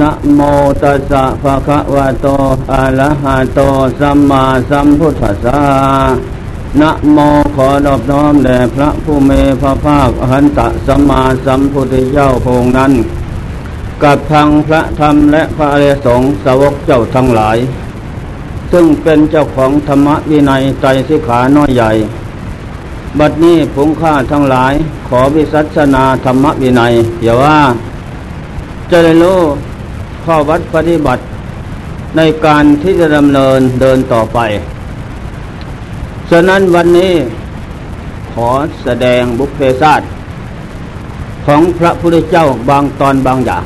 [0.00, 0.40] นะโม
[0.82, 2.26] ตัสสะภะคะวะโต
[2.72, 3.60] อะระหะโต
[4.00, 5.60] สัมมาสัมพุทธัสสะ
[6.80, 7.18] นะโม
[7.56, 12.92] ขอนอบน้อมแด่พระผู้เมพระภาคอหันตสัมมาสัมพุทธเจ้าพงนั้น
[14.02, 17.58] กับทางพระธรรมและพระอริยสงฆ์สาวกเจ้าทั้งหลาย
[18.72, 21.92] ซึ่งเป็นเจ้าของธรรมวินัยใจสิขาน้อยใหญ่
[23.18, 24.72] บัดนี้ผงข้าทั้งหลาย
[25.08, 27.58] ขอวิสัชนาธรรมวินัยอย่าว่า
[28.90, 29.40] จะได้รู้
[30.24, 31.22] ข้อวัดปฏิบัติ
[32.16, 34.38] ในการที่จะดำเนินเดินต่อไป
[36.30, 37.12] ฉะนั้นวันนี้
[38.32, 38.48] ขอ
[38.82, 40.10] แสดงบุพเพศาสตร์
[41.46, 43.64] ของพระพุทธเจ้าบางตอนบางอย่าง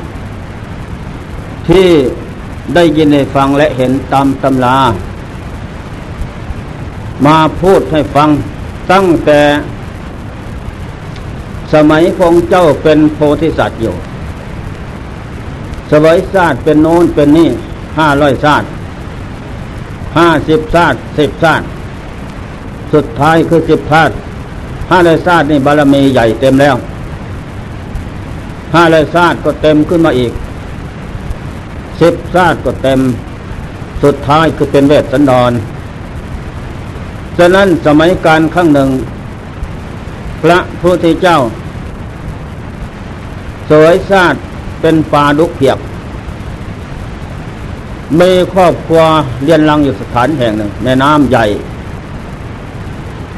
[1.67, 1.87] ที่
[2.75, 4.77] ได้ยินได้ฟังและเห็นตามตำรา
[7.25, 8.29] มาพูดให้ฟัง
[8.91, 9.41] ตั้งแต่
[11.73, 13.95] สมัยพงเจ้าเป็นโพธิสัตว์อยู่
[15.95, 17.49] สวยศาสตร์เป็นโน้นเป็นนี่
[17.99, 18.69] ห้าร้อยศาสตร์
[20.17, 21.67] ห้าสิบศาสตร์สิบศาสตร์
[22.93, 24.17] สุดท้ายคือสิบศาสตร์
[24.91, 26.75] ห้าร้อยศาสตร์นี่บารมีใหญ่เต็มแล้ว
[28.75, 30.31] ห้าร้อยศาสตร์ก็เต็มขึ้นมาอีก
[32.01, 32.99] สิบศาสตร์ก็เต็ม
[34.03, 35.51] สุดท้ายคือเป็นเวทสันดร
[37.37, 38.89] ฉะนั้นสมัยการครั้งหนึ่ง
[40.43, 41.37] พระพุทธเจ้า
[43.69, 44.43] สวยศาสตร์
[44.85, 45.77] เป็นปลาดุกเพียก
[48.19, 49.01] มีครอบครัว
[49.43, 51.45] เรียนรังอยู่สถานแห่งหนึ่งแม่น้ำใหญ่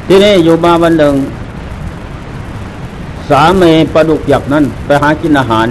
[0.06, 1.14] ที่นี่อยู่มาวันหนึ่ง
[3.28, 5.68] สามีปลาดุกเพียกนั้น ไปหากินอาหาร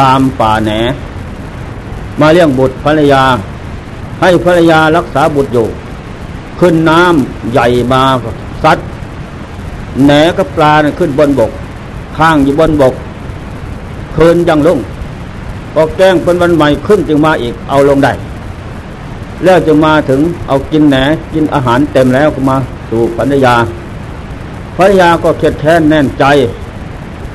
[0.00, 0.70] ตามป่าแหน
[2.20, 3.24] มาเลี้ยงบุตรภรรยา
[4.20, 5.66] ให้ภรรยารักษาบุตรอยู่
[6.60, 8.02] ขึ้นน้ำใหญ่มา
[8.62, 8.78] ซัด
[10.04, 11.50] แหนกับปลาขึ้นบนบก
[12.16, 12.94] ข้างอยู่บนบก
[14.16, 14.78] คืนยังลง
[15.80, 18.12] พอแกล้งเป็นวันใหม่ขึ้นจึงมาอีกเอาลงได้
[19.44, 20.96] แล้วจึงมาถึงเอากินแหน
[21.32, 22.56] กินอาหารเต็มแล้วก็มา
[22.90, 23.54] สู่ภรรยา
[24.76, 26.24] ภรรยาก็เข็ดแค้นแน่นใจ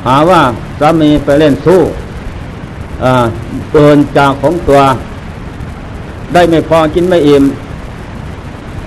[0.05, 0.41] หาว่า
[0.79, 1.79] สามีไปเล่นสู้
[3.71, 4.81] เกินจากของตัว
[6.33, 7.43] ได้ไม่พอกินไม่อิ่ม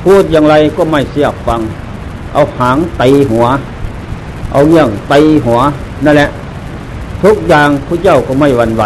[0.02, 1.60] พูดอย่างไรก็ไม่เสียฟัง
[2.32, 3.46] เอาหางตีหัว
[4.52, 5.60] เอาเงี้ยงตีหัว
[6.04, 6.28] นั่นแหละ
[7.22, 8.84] ทุกอย่างพระเจ้าก็ไม่หวั่นไหว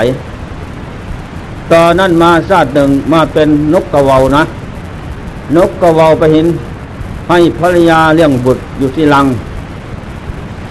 [1.73, 4.43] ตอนนั้นมาชาติหนึ่งมาเป็นนกกระเวานะ
[5.57, 6.47] นกกระเวาไปเห็น
[7.29, 9.27] ให้ภรรยาเลี้ยงบุตรอยู่ที่ลัง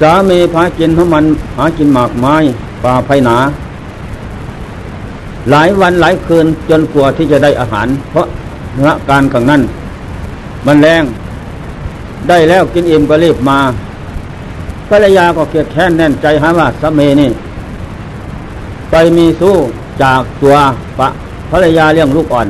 [0.01, 1.25] สามีพากินของมัน
[1.57, 2.35] หากินหมากไม้
[2.83, 3.37] ป่าไผ่หนา
[5.49, 8.27] หลายวันหลายคืนจนกลัวที่จะได้อาหาร เพราะ
[8.75, 9.61] เนื้อการขังนั้น
[10.65, 11.03] มันแรง
[12.29, 13.59] ได้แล้วกินอิ่มก็รีบมา
[14.89, 17.29] ภรรยาก็เกลียดแค้นแน่นใจหาว่าสามีนี่
[18.91, 19.55] ไปมีสู้
[20.03, 20.55] จากตัว
[20.99, 21.07] ปะ
[21.51, 22.47] ภรรยาเลี้ยงลูกอ่อน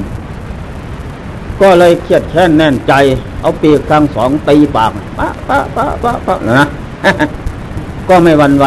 [1.62, 2.94] ก็เลยเครียดแค้นแน่นใจ
[3.42, 6.68] เอาปีกทางสองตีปากปะปะปะปะปะนะ
[8.10, 8.66] ก็ไม่วันไหว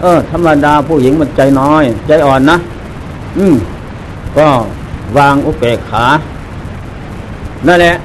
[0.00, 2.56] เออธรรมดาผู้หญิงมันใจน้อย ใจอ่อนนะ
[3.38, 3.54] อืม
[4.36, 4.48] ก็
[5.16, 6.06] วางอุเบกขา
[7.66, 7.96] นั่นแหละ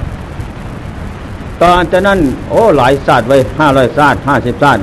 [1.62, 2.18] ตอนจะนั้น
[2.48, 4.82] โอ้ หลายศาสตร์ไว้ห้าร้อยศาสตร์ห้าสิบศาสตร์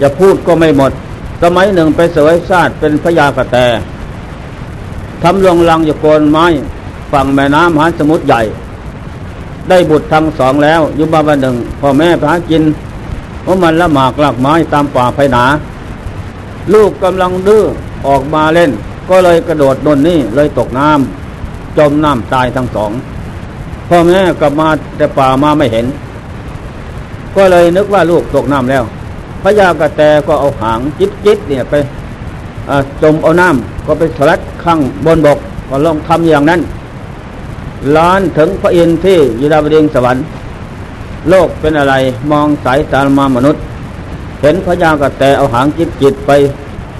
[0.00, 0.92] จะพูดก็ไม่หมด
[1.44, 3.56] สมัยหนึ่งไปเสวยชาติเป็นพญากระแต
[5.22, 6.46] ทำลงลังอยู่โกนไม้
[7.12, 8.40] ฝั่งแม่น้ำหาสมุทรใหญ่
[9.68, 12.62] ได้บุตรทั้งสองแล้ว ยุบาบันหนึ่งพ่อแม่พากิน
[13.42, 15.44] เพราะมันละหมากหลักไม้ตามป่าไผ่หนา
[16.74, 17.64] ลูกกำลังดื้อ
[18.06, 18.70] ออกมาเล่น
[19.08, 22.90] ก็เลยกระโดดนนนี่เลยตกน้ำจมน้ำตายทั้งสอง
[23.88, 25.86] พ่อแม่กลับมาแต่ป่ามาไม่เห็น
[27.36, 28.84] ก็เลยนึกว่าลูกตกน้ำแล้ว
[29.44, 31.74] พญากระแตก็เอาหางจิตจิตเนี่ยไป
[33.02, 35.38] จมเอาน้ำก็ไปสลัดข้างบนบก
[35.68, 36.60] ก็ลองทำอย่างนั้น
[37.96, 40.24] ล้านถึงพระอินทร์ที่ยุดาบดิงสวรรค์
[41.28, 41.94] โลกเป็นอะไร
[42.30, 43.62] มองสายตามามนุษย์
[44.40, 46.30] เห็นพญากระแตเอาหางจิตจิตไป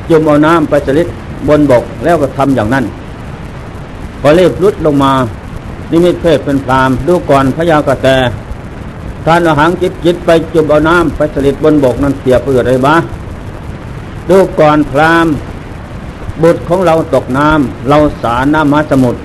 [0.08, 1.08] จุ่มเอาน้ำไปสลิด
[1.48, 2.84] บนบกแล้วก็ทำอย่างนั้น
[4.20, 5.12] พอรีบรุดลงมา
[5.90, 8.08] นิมิตเพศเป็นพรามดูก่อนพญากระแต
[9.24, 12.94] ท่านอาหารจิตจิตไปจุบเอาน้ำไปสลิดบนบกนั้นเสียเปื่อไรบ้า
[14.28, 15.26] ดูก่อนพราม
[16.42, 19.20] บุตรของเราตกน้ำเราสาน้ำมาสมุทร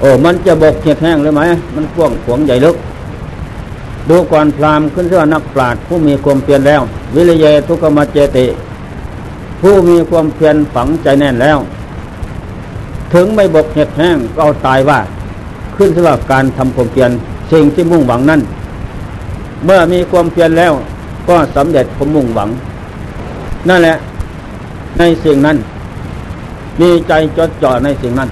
[0.00, 1.42] โอ้มันจะบกเหียดแห้งเลยไหม
[1.74, 2.76] มันกว้างขวงใหญ่ลึก
[4.08, 6.82] ดูก่อนพรามขึ้นเสื้อนักปราชญ์ผู้มีความเพียรแล้ว
[7.14, 8.46] วิริยทุกขมาเจติ
[9.60, 11.58] ผู้มีความเพียรฝังใจแน่นแล้ว
[13.12, 14.98] ถึงไม่บกเห็ดแห้งก็เอาตายว่า
[15.76, 17.10] ขึ้นสำหรับการทำความเพียร
[17.52, 18.40] สิ่งที่มุ่งหวังนั้น
[19.64, 20.72] เมื่อมีความเพียรแล้ว
[21.28, 22.48] ก็สำเร็จผมมุ่งหวัง
[23.68, 23.96] นั่นแหละ
[24.98, 25.56] ในสิ่งนั้น
[26.80, 28.28] มีใจจดจ่อในสิ่งนั้น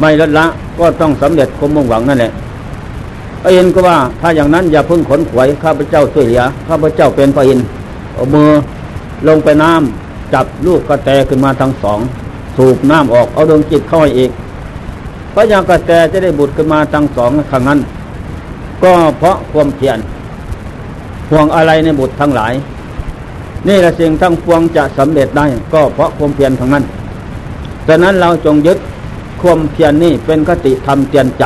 [0.00, 0.46] ไม่ลดละ
[0.78, 2.32] ก็ต้องสำเร็จคมมุ่งหวังนั่นแหละ
[3.42, 7.66] พระอินทร์ก็ว่าถ้าอย่างนั้นอย่าพึ่งขนขวยข้าพเจ้าช่วยเหลือข้าพเจ้าเป็นพระอินทร์
[8.14, 8.50] เอามือ
[9.28, 11.98] ลงไปน้ำจับลูกกระแตขึ้นมาทั้งสอง
[12.56, 14.30] สูบน้ำออกเอาดวงจิตเข้าไปอีก
[15.34, 17.78] พระยากระแตจะได้บุตรขึ้นมาทั้งสองครั้งนั้น
[18.82, 19.98] ก็เพราะความเพียร
[21.30, 22.52] ห่วงอะไรในบุตรทั้งหลาย
[23.68, 26.84] นี่แหละสิ่งทั้งพวงจะสำเร็จได้ก็เพราะความเพียรทั้งนั้น
[27.88, 28.78] ดังนั้นเราจงยึด
[29.42, 31.44] ความเพียรนนี่เป็นคติธรรมเตียนใจ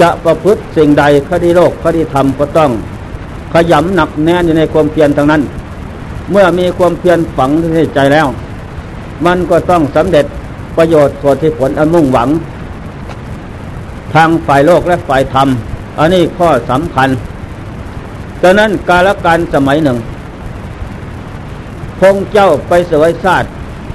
[0.00, 2.70] จะประพฤติสิ่งใดคดีโลกคดีธรรมก็ต้อง
[3.52, 5.42] ขยำหนักแน่นอยู่ในความเพียรทั้งนั้น
[6.30, 8.26] เมื่อมีความเพียรฝังในใจแล้ว
[9.26, 10.26] มันก็ต้องสำเร็จ
[10.76, 12.28] ประโยชน์ส่วนที่ผลอันมุ่งหวัง
[14.14, 15.48] ทางฝ่ายโลกและฝ่ายธรรม
[15.98, 17.08] อันนี้ข้อสำคัญ
[18.44, 19.98] ดังนั้นกาลการสมัยหนึ่ง
[22.00, 23.48] พงเจ้าไปสวยชาติ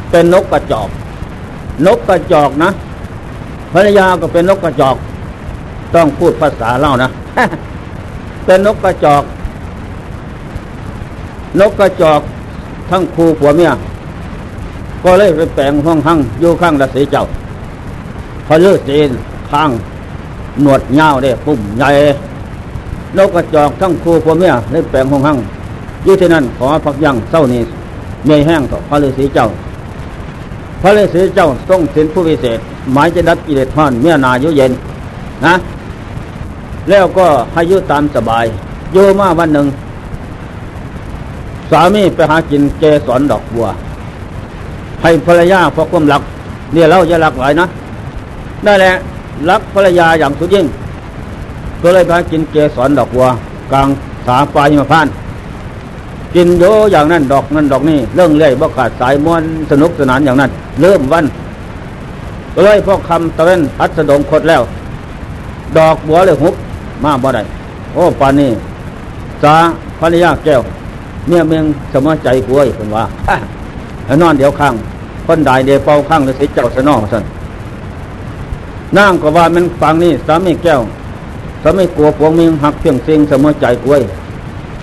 [0.09, 0.89] เป็นนกกระจอก
[1.85, 2.69] นกกระจอกนะ
[3.73, 4.95] ภรรยาก็เป็นนกกระจอก
[5.95, 7.09] ต้องพูดภาษาเล่านะ
[8.45, 9.23] เป็นนกกระจอก
[11.59, 12.21] นกกระจอก
[12.89, 13.71] ทั้งครูผัวเมีย
[15.03, 17.25] ก็เลยไปแปลงห้องหั่งอยู่ข้างราศีเจ้า
[18.45, 19.09] พอเลือดจีน
[19.51, 19.69] ข้าง
[20.61, 21.89] หนวดเงาเด้ปุ่มใหญ่
[23.17, 25.37] นกกระจอกทั้งครูผัวเมียเลยแปลงห้องหั่ง
[26.05, 27.61] ยู่ที่นั่นขอพักยังเศร้านี้
[28.25, 29.47] เมยแห้งต่อพระฤาษีเจ้า
[30.81, 32.59] พระฤาษีเจ้าต้องสินผู้วิเศษ
[32.93, 34.71] หมายจะดับกิเลสท่อนเมื่อนายุเย็น
[35.45, 35.53] นะ
[36.89, 38.45] แล้วก็ให้ยุตามสบาย
[38.93, 39.67] โยมาวันหนึ่ง
[41.71, 43.67] สามีไปหากินเกสรดอกบัว
[45.01, 46.21] ให้ภรรยาเพราะความรัก
[46.73, 47.65] เนี่ยเราจะรักหลายนะ
[48.63, 48.91] ได้แหละ
[49.49, 50.65] รักภรรยาอย่างสุดยิ่ง
[51.81, 53.27] ก็เลยไปหากินเกสรดอกบัว
[53.71, 53.87] กลาง
[54.27, 55.07] สาปลายมาพาน
[56.35, 60.49] กินโยอย่างนั้นดอกนั้นดอกนี้เรื่องเลื่อยบ่ขาดสายม้วนสนุกสนานอย่างนั้น
[60.81, 61.25] เริ่มวัน
[62.53, 64.61] ก็เลยพวกคำตะเวนพัดสะดงคดแล้ว
[65.77, 66.55] ดอกบัวเลยหุบ
[67.03, 67.43] มาบ่ได้
[67.93, 68.51] โอ้ปานนี้
[69.43, 69.55] สา
[69.99, 70.61] ภรรยาแก้ว
[71.27, 73.03] เมียเมียงสมใจกล้วยคนว่า
[74.05, 74.73] แล้วนอนเดี๋ยวข้าง
[75.25, 77.23] คนใดเดียวเป่าข้างเลยสิเจ้าสนอสัน
[78.97, 80.81] นั่งก็ว่ามันฟังนี่สามีแก้ว
[81.63, 84.01] สามีกลัวพวงมีหักเพียงเสียงสมอใจกล้วย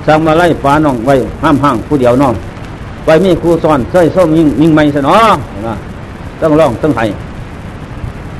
[0.06, 2.34] สั่งมาไล่ฟ้าน้องไว้ห้ามห้างผู้เดียวน้อง
[3.04, 5.16] ไว้มีครูสอนเคยส้มยิงยิงไม่สนอ
[6.40, 7.06] ต้องร้องต้องไห้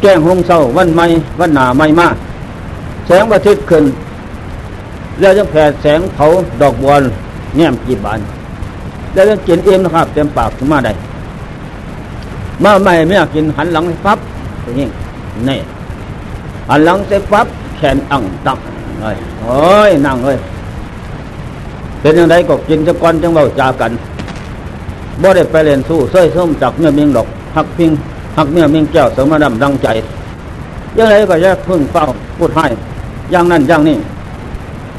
[0.00, 1.06] แก้งหงเศร้าวันไม่
[1.38, 2.14] วันหนาไม่มาก
[3.06, 3.84] แสงประทิตขึ้น
[5.20, 6.26] แล้วจะแผ่แสงเผา
[6.60, 6.92] ดอกบัว
[7.56, 8.20] แง้มกีบาน
[9.12, 10.92] แล้วจะกินเอ็มนะครับ เต็มปากขึ้นมาได้
[12.64, 14.18] มาไม่ไม่อยากกินหันหลังให้ฟับ
[14.62, 14.88] อย่างนี้
[15.48, 15.58] นี่
[16.68, 17.46] หันหลังเสร็จฟับ
[17.76, 18.58] แขนอังตัก
[19.00, 20.38] เลยโอ้ยนั่งเลย
[22.00, 23.93] เป็นยังไงก็กินจะก้อนจังเบาจากัน
[25.23, 27.26] บ่ได้ไปเล่นสู้เส้ยส้มจักเนื้อมียงดอก
[27.56, 27.90] หักพิง
[28.37, 29.88] หักเนื้อมียงแก้วเสมอดำดังใจ
[30.99, 32.05] ยังไงก็จะพึ่งเฝ้า
[32.38, 32.67] พูดให้
[33.31, 33.96] อย่างนั้นอย่างนี้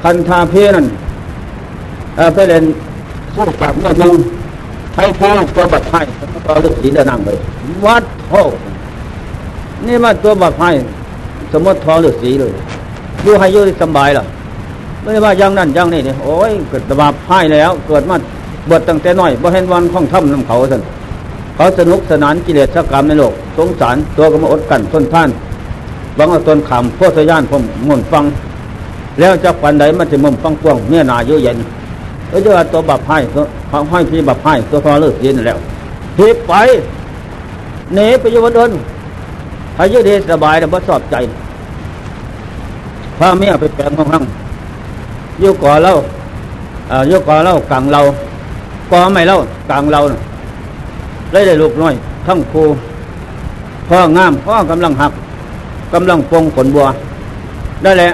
[0.04, 0.86] คันทาเพียนั่น
[2.36, 2.64] ไปเล่น
[3.36, 4.16] สู้กับเนื้อมียง
[4.96, 6.02] ให้พ้อตัวบัดให้
[6.46, 7.38] ตัวฤาษีเดินนั่งเลย
[7.86, 8.34] วัดโท
[9.86, 10.70] นี่มาตัวบัดให้
[11.52, 12.52] สมมติทอฤาษีเลย
[13.24, 14.26] อยู่ให้อยู่สบายหรอ
[15.04, 18.16] ไม่ว่าย่างนั้นย่างนี้เนี่ยโอ้ยเกิดบาพ่ายแล้ว เกิดมา
[18.68, 20.82] เบิดตั้งแต่น้อยบ่เห็นวันข้องถ้ำน้ำเขาสัน
[21.56, 25.30] เขาสนุกสนานกิเลสกรรมในโลก สงสารตัวก็มาอดกันทนท่าน
[26.18, 28.26] บางเอาตนขำพวกสยานผมงนฟัง
[29.20, 31.58] แล้วจะปันใดมันจะมุมฟังกวงเมื่อนาเยอะเย็น
[32.30, 33.44] เออจะว่าตัวบาปพ่ายตัว
[33.90, 35.58] ให้พี่บาปพ่ายตัวพอเลิกเย็นแล้ว
[36.18, 36.54] ทิไป
[37.94, 38.72] เนไปอยู่วันเดิน
[39.80, 41.16] อายุเดสบายแต่บ่สอบใจ
[43.18, 44.26] พาเมียไปแปลงห้องห้อง
[45.44, 45.96] ยุก่อเล่า
[47.12, 48.02] ยุก่อเล่ากลางเรา
[48.92, 49.38] ก่อไม่เล่า
[49.70, 50.00] กลางเรา
[51.32, 51.94] ได้ได้ลูกน้อย
[52.28, 52.64] ทั้งครู
[53.88, 55.12] พ่องามพ่อกำลังหัก
[55.94, 56.88] กำลังปงขนบัว
[57.84, 58.10] ได้แหละ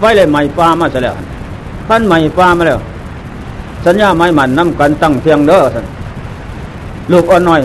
[0.00, 1.14] ไว้เลยใหม่ฟ้ามาซะแล้ว
[1.88, 2.80] ท่านใหม่ฟ้ามาแล้ว
[3.84, 5.84] สัญญาไม้หมันน้ำกันตั้งเพียงเด้อสัน
[7.12, 7.60] ลูกอ่อนน้อย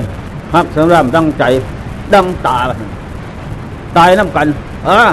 [0.54, 1.44] หักสำรามดังใจ
[2.13, 2.58] ดังตา
[3.98, 4.48] ตายน้ำกัน
[4.86, 5.10] เออ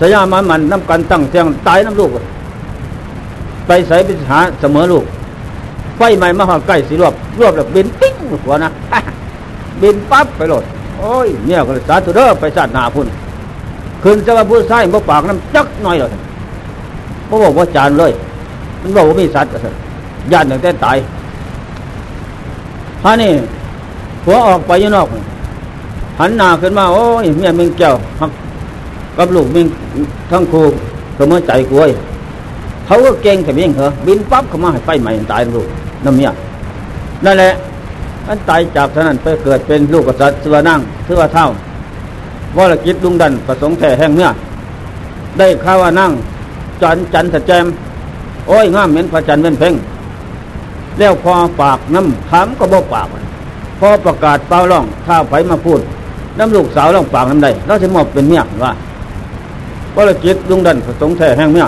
[0.00, 2.10] สัญญาไม้หมันน้ำกันตั้งเพียงตายน้ำลูก
[3.66, 5.04] ไปใส่ไปหาเสมอลูก
[5.96, 8.70] ไฟใหม่มาหอใกล้สิรวบรวบแบบบินปิ้งหัวนะ
[9.82, 10.64] บินปั๊บไปโหลด
[10.98, 13.06] โอ้ยเนี่ยก็สาธุเด้อไปสาดนาพุ่น
[14.02, 16.10] คืนจะมาพูดใส่บ่ปากน้ำจักหน่อยเลย
[17.28, 18.12] พระบอกว่าจานเลย
[18.80, 19.50] มันบอกว่ามีสัตว์
[20.32, 20.96] ญาติหนึ่งแต่ตาย
[23.04, 23.30] ฮะนี่
[24.24, 25.06] หัวออกไปยังนอก
[26.18, 28.26] หันหน้าขึ้นมา โอ้ยเมียมึงเจ้ากั
[29.18, 29.66] กับลูกมึง
[30.30, 30.62] ทั้งครู
[31.16, 31.90] เสมอใจกล้วย
[32.86, 35.66] เขาก็เก่งแต่เพียงเหรอบินปั๊บเขามาให้ไฟใหม่ตายลูก
[36.04, 36.30] น้ำเมีย
[37.24, 37.52] นั่นแหละ
[38.28, 41.46] อันตายจากท่านั้นไปเกิดเป็นลูกกษัตริย์สวนั่งเทือว่าเท่า
[42.56, 44.28] วรกิจลุงดันประสงค์แท้แห่งเมื่อ
[45.38, 46.12] ได้ข้าว่านั่ง
[46.82, 47.64] จันจันสะแจม
[48.48, 49.74] โอ้ยงามเหม็นพระจันทร์เป็นเพ่ง
[50.98, 53.08] แล้วพอปากน้ำถามก็บ่ปาก
[53.80, 55.80] พอประกาศเปล่าล่องข้าไผมาพูด
[56.38, 58.72] น้ำลูกสาวล่องปากน้ำใดเราจะมอบเป็นเมียว่า
[59.96, 61.66] วรกิจลุงดันสงแท้แห่งเมีย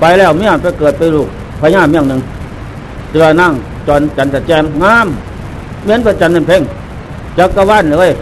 [0.00, 1.28] ไปแล้วเมียไปเกิดไปลูก
[1.60, 2.20] พญาเมียงหนึ่ง
[3.12, 3.52] เจอนั่ง
[3.86, 5.06] จนจันทร์แจมงาม
[5.82, 6.62] เหมือนพระจันเป็นเพ่ง
[7.38, 8.12] จักรวาลเลย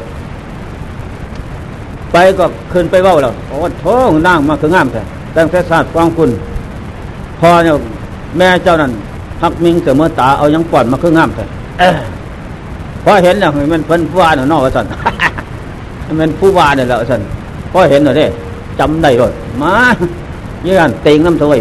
[2.13, 3.85] ไปก็ขึ้นไปเว้าแล้วโอ้โถ
[4.27, 5.03] นั่งมาคืองามแท้
[5.37, 6.31] ตั้งแต่ศาสตร์กองคุณ
[7.41, 7.75] พอเนี่ย
[8.39, 8.93] แม่เจ้านั้น
[9.43, 11.45] หักมิงเสมอตาเอายังก่อนมาคืองามแท้
[13.05, 14.87] พอเห็นแล้วมันเพิ่นผู้ว่าเนี่ยนอกสัน
[16.21, 17.21] มันผู้ว่าเนี่ยแหละสัน
[17.73, 18.27] พอเห็นเลยเด้
[18.81, 19.75] จำได้เลยมา
[20.65, 21.59] เยื่อนเต็งน้ำถวย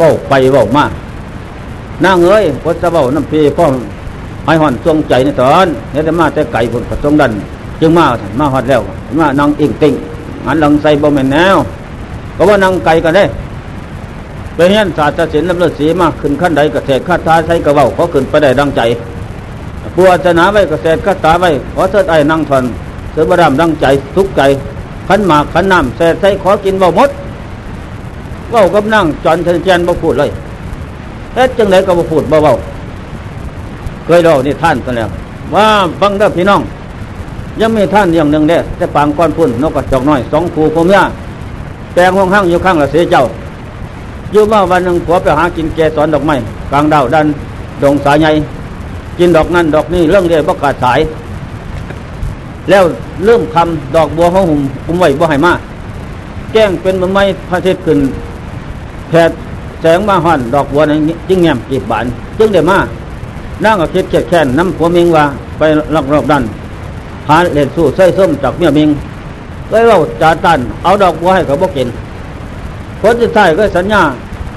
[0.00, 0.84] ว้าไปว้ามา
[2.04, 3.66] นั่งเอ้ยพจะเว้าน้ำพีพ่อ
[4.44, 7.32] ให้ห่อนทรงใจในตอนเนี่ยแต่มาแต่ไก่บนประทรงดัน
[7.80, 8.04] จึงมา
[8.38, 8.82] มาหอดแล้ว
[9.18, 9.94] มานั่งอิงติง
[10.44, 11.56] หันหลังใส่บ่แม่นแนว
[12.36, 13.24] ก็ว่านั่งไก่กันได้
[14.54, 18.80] ไปเห็นศาสตร์ศิลป์ลำเลือดสีมากขึ้นขั้นใดกระเทศข้าตาใช้กระเว้าเขาขึ้นไปได้ดังใจ
[19.96, 22.64] ปัวชนะไว้กระเทศข้าตาไว้ขอเสดไอ้นั่งทน
[23.12, 24.42] เสือบดามดังใจทุกใจ
[25.08, 27.10] ขันหมากขันน้ำเศษใช้ขอกินเบาหมด
[28.50, 30.30] เว้ากับนั่งจอนเทนเจนบ่พูดเลย
[31.34, 35.08] เอ๊ะจังไหนก็บ่พูดเบาๆเคยเล่านี่ท่านกันแล้ว
[35.54, 35.64] ว่า
[36.00, 36.62] บังเด้อพี่น้อง
[37.60, 41.00] ยังมีท่านอย่างหนึ่งเด้แต่ปางก้อนพุ่นนกกระจอกน้อยสองคูพ่อเมีย
[41.92, 43.24] แปลงห้องห้างอยู่ข้างละเสียเจ้า
[44.32, 46.34] อยู่มาวันหนึ่งผัวไปหากินแกสอนดอกไม้
[46.70, 47.26] กลางดาวดัน
[47.82, 48.30] ดงสายใหญ่
[49.18, 50.98] กินดอกนั้นดอกนี้เรื่องเดียวประกาศสาย
[52.70, 52.84] แล้ว
[53.24, 55.52] เริ่มคำดอกบัวเขาหุ่มหุ่มไหวบ่ให้มา
[56.52, 57.98] แก้งเป็นมือไม้พระเทศขึ้น
[59.08, 59.30] แผด
[59.80, 62.06] แสงมาห่อนดอกบัวนั้นจึงแง้มจีบบาน
[62.38, 62.78] จึงเดี๋ยวมา
[63.64, 65.24] นั่งก็คิดเขียดแค้นน้ำผัวเมิงว่า
[65.58, 65.62] ไป
[65.94, 66.42] รอบรอบดัน
[67.28, 68.88] หาเล่นสู้ใส่ส้มจากเมียเมิง
[69.70, 71.88] เลยว่าจ่าตันเอาดอกบัวให้เขาบอกกิน
[73.00, 74.02] คนที่ใช่ก็สัญญา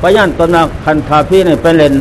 [0.01, 1.93] พยันตนนาคันคาพี่ในเป็นเลน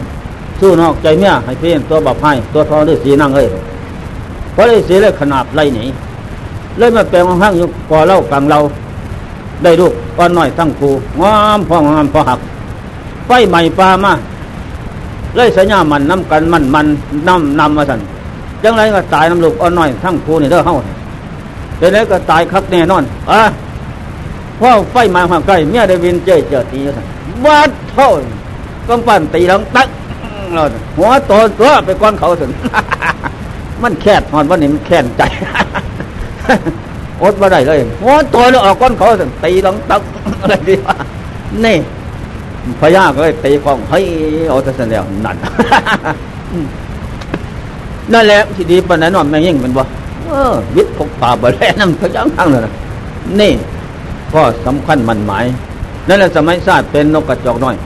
[0.61, 3.47] สู้นอกใจเมียให้พี่ตัวบับให้ตัวทองด้วยสีนั่งเลย
[4.53, 5.85] เพราะได้เสียเลยขนาบไล่หนี
[6.79, 8.59] เลยมาแปลงห้างอยู่ก่อเล่ากลางเรา
[9.63, 10.91] ได้ลูกก้อนน้อยทั้งครู
[11.23, 12.41] งามพองามพอหัก
[13.27, 14.13] ไฟใหม่ปลามา
[15.37, 16.87] เลยสัญญามันน้ำกันมันมัน
[17.29, 18.01] น้ำนำมาสั่น
[18.63, 20.75] จังไรก็ตายน้ำลูกอ่อนน้อยทั้งครูนี่เด้อเฮา
[21.79, 23.43] เป็นไรก็ตายคักแน่นอนอะ
[24.61, 27.07] พ่อไฟมาห่างใกล้เมียได้วินเจยเจอตีสั่น
[27.45, 28.11] วัดเท่า
[28.89, 29.89] ก็ปั่นตีหลังตัก
[30.55, 30.63] เรา
[30.97, 32.51] หัวโตตัวไปก้อนเขาถึง
[33.83, 35.23] มันแคบหอนวันนี้มันแค้นใจ
[37.23, 40.03] อดมาได้เลยหัวโตแล้วออกก้อนเขาถึงตีหลังตัก
[40.41, 40.95] อะไรดีวะ
[41.65, 41.77] นี่
[42.81, 44.05] พญาก็เลยตีกองเฮ้ย
[44.49, 45.37] เอาแต่เสนแล้วนั่น
[48.13, 49.83] นั่นแหละที่ดีปนนั้นนอนแม่ยิ่งเป็นบ่
[50.27, 52.61] เออวิทย์พกป่าบแลน้ำพยังทั้งเลย
[53.41, 53.53] นี่
[54.35, 55.45] ก็สำคัญมันหมาย
[56.09, 57.77] นั่นแหละสมัยชาติเป็นนกกระจอกน้อย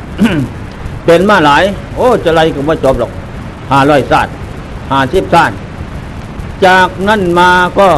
[1.05, 1.63] เป็นมาหลาย
[1.97, 3.11] โอ้จะไรก็ไม่จบหรอก
[3.71, 4.31] ห้าร้อยชาติ
[4.91, 5.55] ห้าสิบชาติ
[6.67, 7.89] จากนั้นมาก็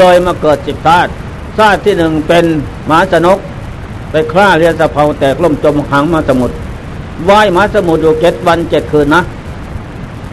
[0.00, 1.10] ลอยมาเกิดสิบชาติ
[1.58, 2.44] ชาติที่หนึ่งเป็น
[2.86, 3.38] หมาสนก
[4.10, 6.54] ไปคล้าเรียนสะเพาแตกล่มจมหางมาสมุทร
[7.28, 9.22] ว่ายมาสมุทรอยู่เจ็ดวันเจ็ดคืนนะ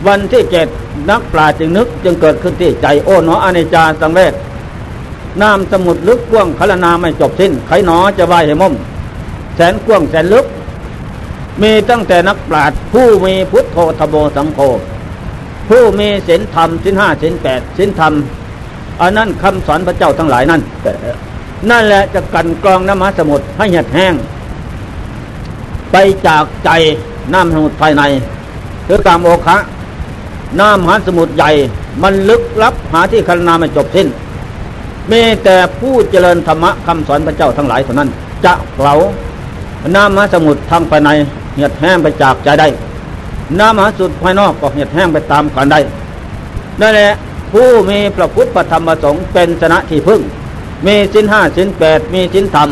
[0.08, 0.68] วันที่เจ็ด
[1.10, 4.34] นักปราชญ์จึงนึก จึงเกิดขึ้นที่ใจโอ้หนออเนจาสังเวช
[5.42, 8.74] น้ำสมุทรลึกกว้างคลนาไม่จบสิ้นไขหนอจะว่ายให้ม่ม
[9.56, 10.46] แสนกว้างแสนลึก
[11.62, 14.60] มีตั้งแต่นักปราชญ์ผู้มีพุทโธธโบสังโฆ
[15.70, 18.14] ผู้มีศีลธรรมศีลห้าศีลแปดศีลธรรม
[19.02, 20.62] อันนั้นคำสอนพระเจ้าทั้งหลายนั่น
[21.70, 24.14] นั่นแหละจะกันกรองน้ำมหาสมุทรให้หยดแห้ง
[25.92, 25.96] ไป
[26.28, 26.70] จากใจ
[27.34, 28.04] น้ำสมุทรภายใน
[28.88, 29.58] คือกามโอคะ
[30.60, 31.52] น้ำมหาสมุทรใหญ่
[32.04, 34.08] มันลึกลับหาที่คลนาไม่จบสิ้น
[35.12, 38.10] มีแต่ผู้เจริญธรรมะคำสอนพระเจ้าทั้งหลายเท่านั้น
[38.46, 38.94] จะเผา
[39.96, 41.10] น้ำมหาสมุทรทางภายใน
[41.56, 42.68] เหียดแห้งไปจากใจได้
[43.60, 45.80] น้ำมหาสุดภายนอกก็เหียดแห้งไปตามกันได้
[46.82, 47.12] นั่นแหละ
[47.52, 50.22] ผู้มีพระพุทธธรรมประสงค์เป็นชนะที่พึ่ง
[50.86, 52.70] มีสิ้นห้าสิ้นแปดมีสิ้นธรรม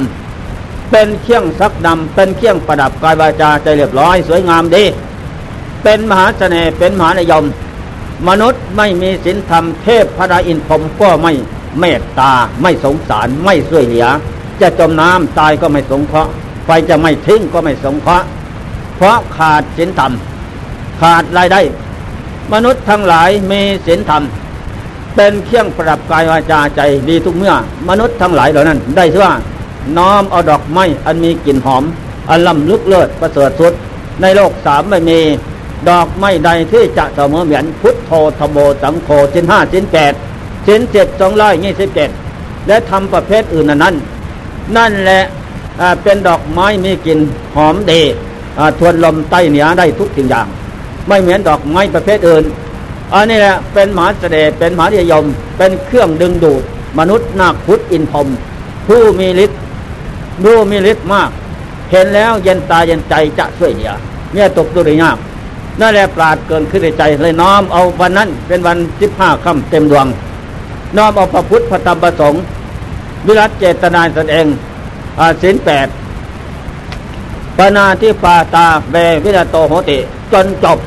[0.91, 4.83] เป็นเครื่องซักดำเป็นเครื่องประดับกายวาจาใจเรียบร้อยสวยงามดี
[5.83, 7.45] เป็นมหาเสน่ห์เป็นมหานิยม
[8.27, 11.33] มนุษย์ไม่มีสินธรรมเทพพระอินทร์ผมก็ไม่
[11.79, 14.07] เมตตาไม่สงสารไม่ช่วยเหลือ
[14.61, 16.31] จะจมน้ำตายก็ไม่สงเคราะห์
[16.65, 18.25] ไฟจะไม่ทิ้งก็ไม่สงเคราะห์
[18.95, 20.11] เพราะขาดศีลธรรม
[21.01, 21.61] ขาดรายได้
[22.53, 24.23] มนุษย์ทั้งหลายมีศีลธรรม
[25.15, 27.53] เป็นเครื่องประดับกายวาจาใจดีทุกเมื่อ
[27.89, 29.33] มนุษย์ทั้งหลายเหล่านั้น ได้ชื่อว่า
[29.97, 31.83] น้อมเอาดอกไม้อันมีกลิ่นหอม
[32.29, 33.73] อันล้ำลึกเลิศประเสริฐสุด
[34.21, 35.19] ในโลกสามไม่มี
[35.89, 40.13] ดอกไม้ใดที่จะเสมอเหมือนพุทโธธโมสังโฆสินห้าสินแปด
[40.67, 42.09] สินเจ็ดสองร้อยยี่สิบเจ็ด
[42.67, 43.95] และทำประเภทอื่นนั้น
[44.77, 45.23] นั่นแหละ
[46.03, 47.19] เป็นดอกไม้มีกลิ่น
[47.55, 48.01] หอมดี
[48.79, 50.47] ทวนลมใต้เหนือได้ทุกสิ่งอย่าง
[51.07, 52.43] ไม่เหมือนดอกไม้ประเภทอื่น
[53.13, 55.25] อันนี้แหละเป็นหมาเสด็จเป็นหมาเดียม
[55.57, 56.63] เป็นเครื่องดึงดูด
[56.99, 58.27] มนุษย์นาคพุทธอินพรม
[58.87, 59.59] ผู้มีฤทธิ์
[60.45, 61.29] ดูมีฤทธิ์มาก
[61.91, 63.91] เห็นแล้วเย็นตาเย็นใจจะช่วยเหลือ
[64.33, 65.17] เนี่ยตกดุริยาก
[65.79, 70.07] นั่นแหละปราดเกินขึ้นในใจเลยน้อมเอาวันนั้นเป็นวันสิบห้าค่ำเต็มดวง
[70.97, 72.41] น้อมเอาพระพุทธพระธรรมประสงค์
[73.25, 74.45] วิรัตเจตนาแสดง
[75.19, 75.87] อาศีลแปด
[77.57, 79.97] ปนาที่ปาตาเบวิรโตโหติ
[80.33, 80.77] จนจบ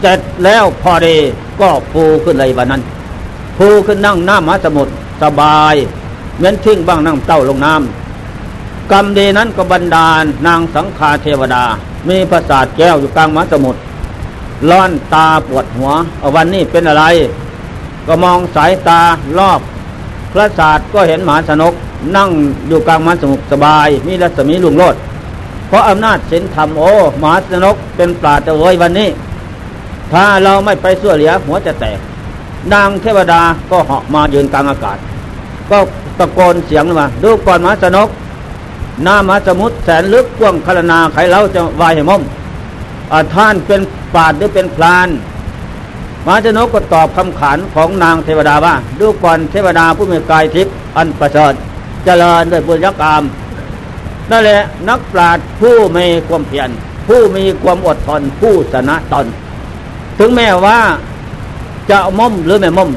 [0.00, 1.16] เสร็จแล้วพอดี
[1.60, 2.82] ก็ฟูขึ้นเลยวันนั้น
[3.56, 4.92] ฟูขึ้นนั่งหน้ำมหาสมุทร
[5.22, 5.74] สบาย
[6.36, 11.64] เหมือนทิ้งบ้างนั่งเต้าลงน้ำกรรมดีนั้นก็บันดาลนางสังฆาเทวดา
[12.08, 13.80] มีประสาทแก้วอยู่กลางมหาสมุทร
[14.70, 15.90] ร้อนตาปวดหัว
[16.36, 17.04] วันนี้เป็นอะไร
[18.06, 19.00] ก็มองสายตา
[19.38, 19.60] รอบ
[20.32, 21.74] พระศาสตร์ก็เห็นหมาสนก
[22.16, 22.30] นั่ง
[22.68, 24.96] อยู่กลางมหาสมุทรสบาย มีรัศมีลุงโลด
[25.68, 26.90] เพราะอำนาจศีลธรรมโอ้
[27.20, 29.08] หมาสนกเป็นปราดเอยวันนี้
[30.12, 31.98] ถ้าเราไม่ไปส่วเหลียหัวจะแตก
[32.72, 34.98] นางเทวดาก็เหาะมายืนกลางอากาศ
[35.70, 35.78] ก็
[36.18, 38.08] ตะโกนเสียงมาดูก่อนหมาสนก
[39.02, 42.22] หน้ามาสมุทรแสนลึกกว้างคลนาไขเราจะวายเหมม
[43.34, 43.80] ท่านเป็น
[44.14, 45.08] ปาดหรือเป็นพลาน
[46.26, 51.52] มาชนกก็ตอบคำขานของนางเทวดาว่า ดูก่อนเทวดาผู้มีกายทิพย์อันประเสริฐ
[52.04, 53.22] เจริญด้วยบุญยกรรม
[54.30, 56.68] นั่นแหละนักปราชญ์ผู้มีความเพียร
[57.08, 59.26] ผู้มีความอดทนผู้ชนะตน
[60.22, 60.78] ถึงแม้ว่า
[61.90, 62.90] จะม่มหรือไม่ม่ม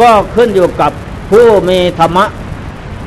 [0.00, 0.92] ก็ขึ้นอยู่กับ
[1.30, 2.24] ผู้มีธรรมะ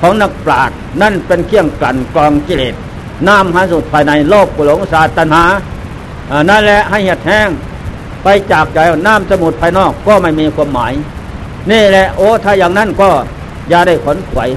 [0.01, 2.75] ของนักปราชญ์นั่นเป็นเครื่องกลั่นกรองกิเลส
[3.27, 5.43] น้ำหาสุดภายในโลกกุหลงศาสตนา
[6.49, 7.49] นั่นแหละให้เหียดแห้ง
[8.23, 8.77] ไปจากใจ
[9.07, 10.93] น้ำสมุทรภายนอกก็ไม่มีความหมาย
[11.71, 13.09] นี่แหละโอ้ถ้าอย่างนั้นก็
[13.69, 14.49] อย่าได้ขนขวย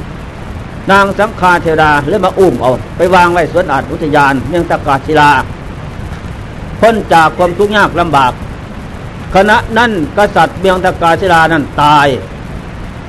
[0.90, 5.30] นางสังฆาเทราเรือมาอุ้มเอา ไปวางไว้สวนอาจอุทยานเมืองตะกาศิลา
[6.80, 8.32] พ้นจากความทุกข์ยากลำบาก
[9.34, 12.06] คณะนั้นกษัตริย์เมืองตะกาศิลานั้นตาย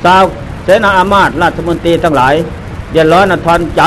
[0.03, 0.23] สาว
[0.63, 2.35] เสนาอามาตราชมนตรีทั้งหลาย
[2.91, 3.81] เดือดร้อนทอนใจ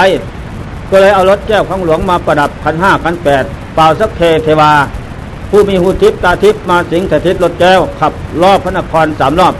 [0.90, 4.72] ก็เลยเอารถแก้วของหลวงมาประดับพันห้าพันแปดเป่าสักเคเทวา
[5.50, 9.54] ผู้มีหูทิพตาทิพมาสิงสถิตรถแก้วขับรอบพระนครสามรอบ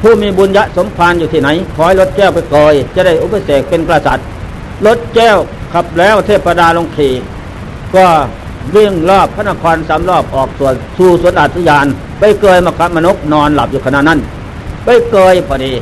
[0.00, 4.26] ผู้มีบุญยะสมภารอยู่ที่ไหน ขอให้รถแก้วไปกอย จะได้อุปเสกเป็นกษัตริย์
[4.86, 5.36] รถแก้ว
[5.72, 7.14] ขับแล้วเทพดาลงขี่
[7.94, 8.06] ก็
[8.74, 11.86] วิ่งรอบพระนครสามรอบออกส่วนสู่สวนอัศยาน
[12.18, 14.18] ไปเกยมคับมนกนอนหลับอยู่ขณะนั้น
[14.84, 15.72] ไปเกยพอดี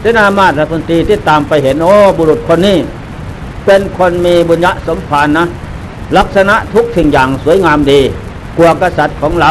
[0.00, 2.78] เสนามาตรพลตรีที่ตามไปเห็นโอ้บุรุษคนนี้
[3.64, 5.44] เป็นคนมีบุญยะสมภารนะ
[6.16, 8.00] ลักษณะทุกสิ่งอย่างสวยงามดี
[8.56, 9.50] กลัวกษัตริย์ของเรา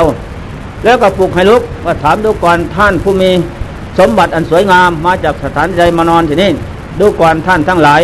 [0.84, 3.32] แล้วก็ปลุกให้ลุกว่าถามดูก่อนท่านผู้มี
[4.00, 6.52] สมบัติอันสวยงามมาจากสถานใจมานอนที่นี่
[7.00, 8.02] ดูก่อนท่านทั้งหลาย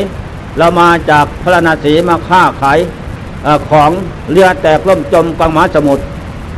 [0.58, 2.80] เรามาจากพระนาศีมาค้าขาย
[3.46, 3.92] อของ
[4.32, 6.04] เรือแตกล่มจมกลางมหาสมุทร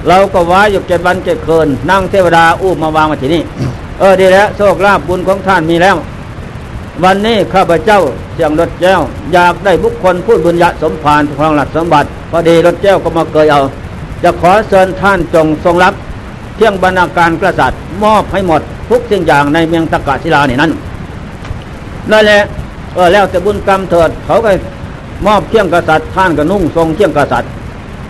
[0.08, 3.41] เราก็ว้าอยู่เจ็ดวันเจ็ดคืนนั่งเทวดาอู้มาวางมาที่นี่
[4.00, 5.96] เออดีแล้วโชคลาภบุญของท่านมีแล้ว
[7.04, 8.00] วันนี้ข้าพเจ้า
[8.34, 9.02] เสียงรถแก้ว
[9.34, 13.62] อยากได้บุคคลพูดบุญญาสมภารครองหลักสมบัติพอดีรถแก้วก็มาเกยเอา
[14.24, 15.94] จะขอเชิญท่านจงทรงรับ
[16.56, 20.72] เที่ยงบรรณาการกษัตริย์มอบให้หมดทุกสิ่งอย่างในเมืองตะกาศิลานี่นั่น
[22.12, 22.41] นั่นแหละ
[22.96, 24.52] เออแล้วแต่บุญกรรมเถิดเขาก็
[25.25, 27.51] มอบเที่ยงกษัตริย์ท่านก็นุ่งทรงเที่ยงกษัตริย์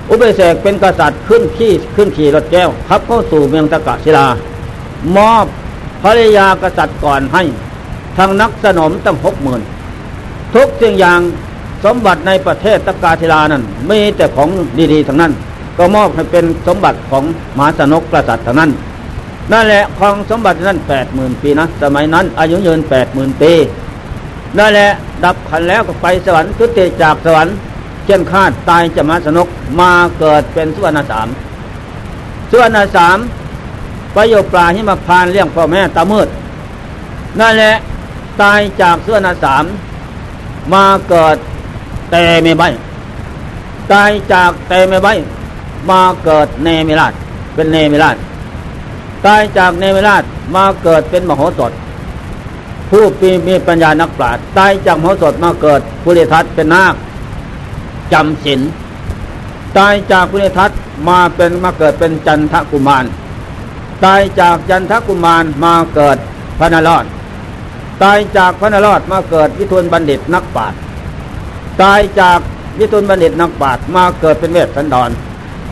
[0.09, 4.27] อุเบเสกเป็นกษัตริย์ขึ้นขี่ขึ้นขี่รถแก้วขับเข้าสู่เมืองตะกาศิลา
[5.15, 5.45] มอบ
[6.03, 7.43] ภรรยากษัตริย์ก่อนให้
[8.17, 9.61] ทางนักสนมตั้งหกหมื่น
[10.55, 11.19] ทุกสิ่งอย่าง
[11.85, 14.49] สมบัติในประเทศตะกาศิลานั้นมีแต่ของ
[14.93, 15.33] ดีๆทั้งนั้น
[15.77, 17.23] ก็มอบให้เป็นสมบัติของ
[17.57, 18.71] มหาสนกกษัตริย์ทั้งนั้น
[19.51, 23.51] นั่นแหละครองสมบัตินั้นแปดหมื่นปีนะสมัยนั้นอายุยืนแปดหมื่นปี
[24.57, 24.89] นั่นแหละ
[25.23, 27.55] ดับขันแล้วก็ไปสวรรค์ทุติจากสวรรค์
[28.05, 29.47] เช่นคาดตายจะมาสนก
[29.79, 31.27] มาเกิดเป็นสุวรรณสาม
[32.49, 33.17] สุวรรณสาม
[34.13, 36.27] ไปโยปลาหิมาพานเลี้ยงพ่อแม่ตามืด
[37.39, 37.73] นั่นแหละ
[38.41, 39.63] ตายจากสุวรรณสาม
[40.73, 41.35] มาเกิด
[42.11, 42.63] แต่ไม่ใบ
[43.91, 45.07] ตายจากแต่ไม่ใบ
[45.89, 47.13] มาเกิดเนมิราช
[47.55, 48.17] เป็นเนมิราช
[49.25, 50.23] ตายจากเนวราช
[50.55, 51.71] มาเกิดเป็นมโหสถ
[52.91, 56.93] ผู้ปีมีปัญญานักปราชญ์ตายจากมโหสถมาเกิดภูริทัตเป็นนาค
[58.13, 58.61] จำศีล
[59.77, 60.71] ตายจากภูริทัต
[61.09, 63.05] มาเป็นมาเกิดเป็นจันทกุมาร
[64.05, 66.17] ตายจากจันทกุมารมาเกิด
[66.59, 67.05] พระนรอด
[68.03, 70.79] ตายจากพระนรอดมาเกิดวิทูลบัณฑิตนักปราชญ์
[71.81, 72.39] ตายจาก
[72.79, 75.09] วิทูลบัณฑิตนักปราชญ์มาเกิดเป็นเวสสันดร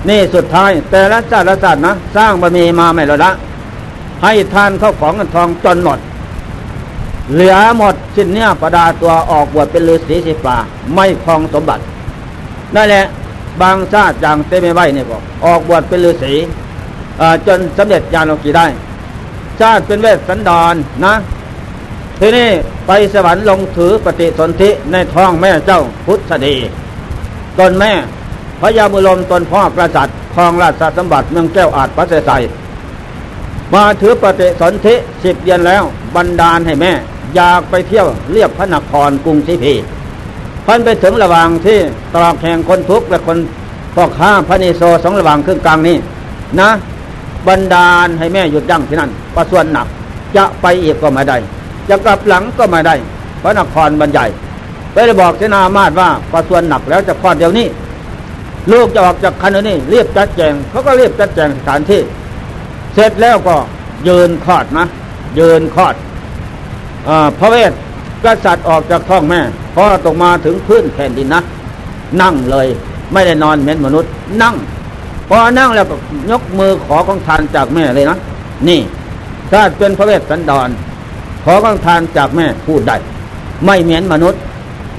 [0.10, 3.32] นี่สุดท้าย แต่ละชาติละชาตินะ สร้างบารมีมาไม่ละละ
[4.24, 6.00] ให้ทานเข้าของเงินทองจนหมด
[7.34, 10.58] เหลือหมดสิ้นเนี้ยประดาตัวออกบวชเป็นฤาษีสิปลา
[10.94, 11.84] ไม่คลองสมบัติ
[12.76, 13.06] นั่นแหละ
[13.62, 16.34] บางชาติอย่างเตไม่ไหวเนี่ยบอกออกบวชเป็นฤาษี
[17.48, 18.66] จนสำเร็จญาณโลกีได้
[19.60, 21.16] ชาติเป็นเวสสันดรนนะ
[22.20, 22.50] ทีนี้
[22.88, 26.56] ไปสวรรค์ลงถือปฏิสนธิในท้องแม่เจ้าพุทธดี
[27.60, 27.92] ตนแม่
[28.60, 32.32] พระยามุลมตนพ่อกษัตริย์ครองราชสมบัติเมืองแก้วอาจพระเสใส
[33.74, 35.84] มาถือปฏิสนธิสิบเดือนแล้ว
[36.16, 36.92] บันดาลให้แม่
[37.36, 39.74] อยากไปเที่ยวเรียบพระนครกรุงศรีพี
[40.66, 41.80] พันไปถึงระหว่างที่
[42.14, 43.38] ตรอกแห่งคนทุกข์และคน
[43.96, 45.98] พ่อค้าพระนิโซสองระหว่างครึ่งกลางนี้
[46.60, 46.70] นะ
[47.48, 49.88] บันดาลให้แม่หยุดยั้งที่นั่นประส่วนหนัก
[50.36, 51.38] จะไปอีกก็ไม่ได้
[51.90, 52.96] จะกลับหลังก็ไม่ได้
[53.42, 54.26] พระนครบรรใหญ่
[54.92, 57.68] ไปเลยบอกเสนามาตว่าประส่วนหนักแล้วจะคลอดเดี๋ยวนี้
[58.72, 62.02] ลูกจะออกจากคันนี้เรียบจัดแจงเขาก็เรียบจัดแจงสถานที่
[62.94, 63.56] เสร็จแล้วก็
[64.08, 64.88] ยืนคลอดนะ
[65.40, 65.96] ยืนคลอด
[67.40, 67.72] พระเวท
[68.26, 69.42] กษัตริย์ออกจากท้องแม่
[69.76, 71.42] พอตกมาถึงพื้นแผ่นดินนะ
[72.22, 72.68] นั่งเลย
[73.14, 74.56] ไม่ได้นอนเหมือนมนุษย์ นั่ง
[75.30, 75.96] พอนั่งแล้วก็
[76.32, 78.18] ยกมือขอของทานจากแม่เลยนะ
[78.68, 78.80] นี่
[79.52, 80.70] ถ้าเป็นพระเวสสันดร
[81.44, 82.96] ขอของทานจากแม่พูดได้
[83.66, 84.42] ไม่เหมือนมนุษย์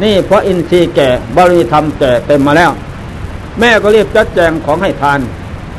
[0.03, 2.71] นี่เพราะอินทรีย์แก่บริธรรมแก่เต็มมาแล้ว
[3.61, 5.19] แม่ก็เรียบจัดแจงของให้ทาน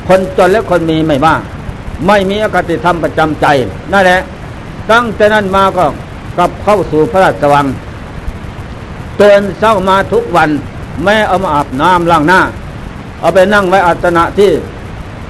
[0.08, 1.34] คนจนและคนมีไม่บ้า
[2.06, 3.46] ไม่มีอคติธรรมประจำใจ
[3.92, 4.20] นั่นแหละ
[4.90, 5.84] ตั้งแต่นั้นมาก็
[6.36, 7.66] กลับเข้าสู่พระราชวัง
[9.16, 10.50] เตือนเศร้ามาทุกวัน
[11.04, 12.40] แม่เอามาอาบน้ำล้างหน้า
[13.20, 14.50] เอาไปนั่งไว้อัตนะที่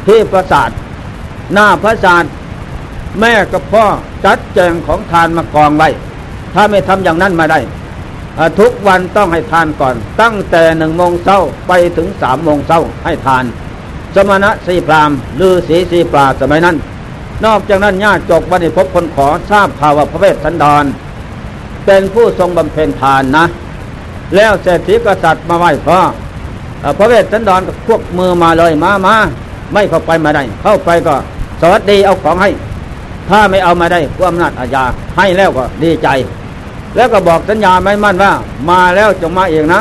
[0.07, 0.71] ที่ปราสาท
[1.53, 2.25] หน้าพระศาส
[3.21, 3.85] แม่กับพ่อ
[4.25, 5.89] จัดแจงของทานมากองไว้
[6.55, 7.61] ถ้าไม่ทำอย่างนั้นมาได้
[8.59, 13.45] ทุกวันต้องให้ทานก่อน ตั้งแต่หนึ่งโมงเช้าไปถึงสามโมงเช้าให้ทาน
[14.15, 15.11] สมณะสีพราม
[15.41, 16.77] ลือสีสีปลาสมัยนั้น
[17.45, 20.85] นอกจากนั้นญาติจกบันิพบคนขอทราบข่าวว่าพระเวสสันดร
[21.87, 23.45] เป็นผู้ทรงบำเพ็ญทานนะ
[24.37, 25.99] แล้วเศรษฐีกษัตริย์มาไหว้พ่อ
[26.99, 29.15] พระเวสสันดรก็พวกมือมาเลยมามา
[29.73, 31.15] ไม่เข้าไปมาได้ เข้าไปก็
[31.61, 32.51] สวัสดีเอาของให้
[33.29, 34.85] ถ้าไม่เอามาได้ก็อำนาจอาญา
[35.17, 36.09] ให้แล้วก็ดีใจ
[36.97, 38.33] แล้วก็บอกสัญญาไม่มั่นว่า
[38.71, 39.81] มาแล้วจงมาเองนะ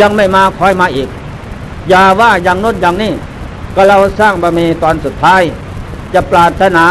[0.00, 1.08] ยังไม่มาคอยมาอีก
[1.88, 3.12] อย่าว่าอย่างน้นอย่างนี้
[3.74, 5.42] ก็เราสร้างบารมีตอนสุดท้าย
[6.16, 6.86] จะปรารถนา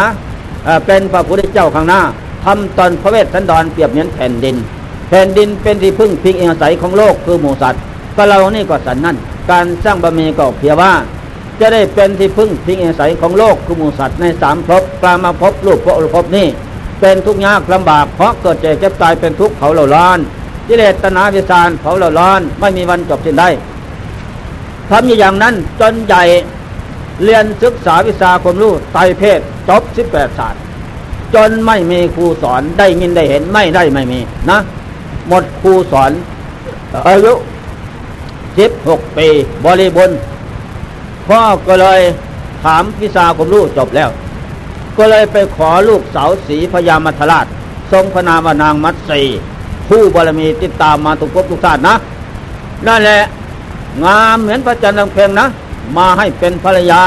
[0.85, 2.01] เป็นพระพุทธเจ้าข้างหน้า
[2.45, 4.55] ทำตอนพระเวสสันดรเปรียบเหมือนแผ่นดิน
[5.09, 7.81] แผ่นดินเป็นที่พึ่งพิงอาศัยของโลกคือหมูสัตว์
[8.15, 9.17] ก็เรานี่ก็สันนั่น
[9.51, 10.91] การสร้างบารมีก็เพียงว่า
[11.59, 16.47] จะได้เป็นที่พึ่งพิงอาศัยของโลกคือหมูสัตว์ในสามภพกลามาพบลูกพระอรภพนี่
[16.99, 20.19] เป็นทุกข์ยากลำบากเพราะเกิดเจ็บเจ็บตายเป็นทุกข์เขาเหล่าร้อน
[20.67, 23.49] กิเลสตนาวิสารเขาเหล่าร้อนไม่มีวันจบสิ้นได้
[24.89, 26.23] ทำอย่างนั้นจนใหญ่
[27.23, 30.61] เรียนศึกษาวิชาความรู้ไตเพศจบสิบแปดศาสตร์
[31.33, 34.59] จนไม่มีครูสอนได้ยินได้เห็นไม่ได้ไม่มีนะ
[35.27, 36.11] หมดครูสอน
[37.07, 37.33] อายุ
[38.57, 39.27] สิบหกปี
[39.65, 40.17] บริบูรณ์
[41.27, 41.99] พ่อก็เลย
[42.63, 44.09] ถามพิสาผมรู้จบแล้ว
[44.97, 47.45] ก็เลยไปขอลูกสาวสีพญามัทราช
[47.91, 49.21] ทรงพนามานางมัตสี
[49.89, 51.95] ผู้บารมีติดตามมาทุกภพทุกชาตินะ
[52.87, 53.21] นั่นแหละ
[54.05, 55.47] งามเหมือนพระจันทร์เพลงนะ
[55.97, 57.01] มาให้เป็นภรรยา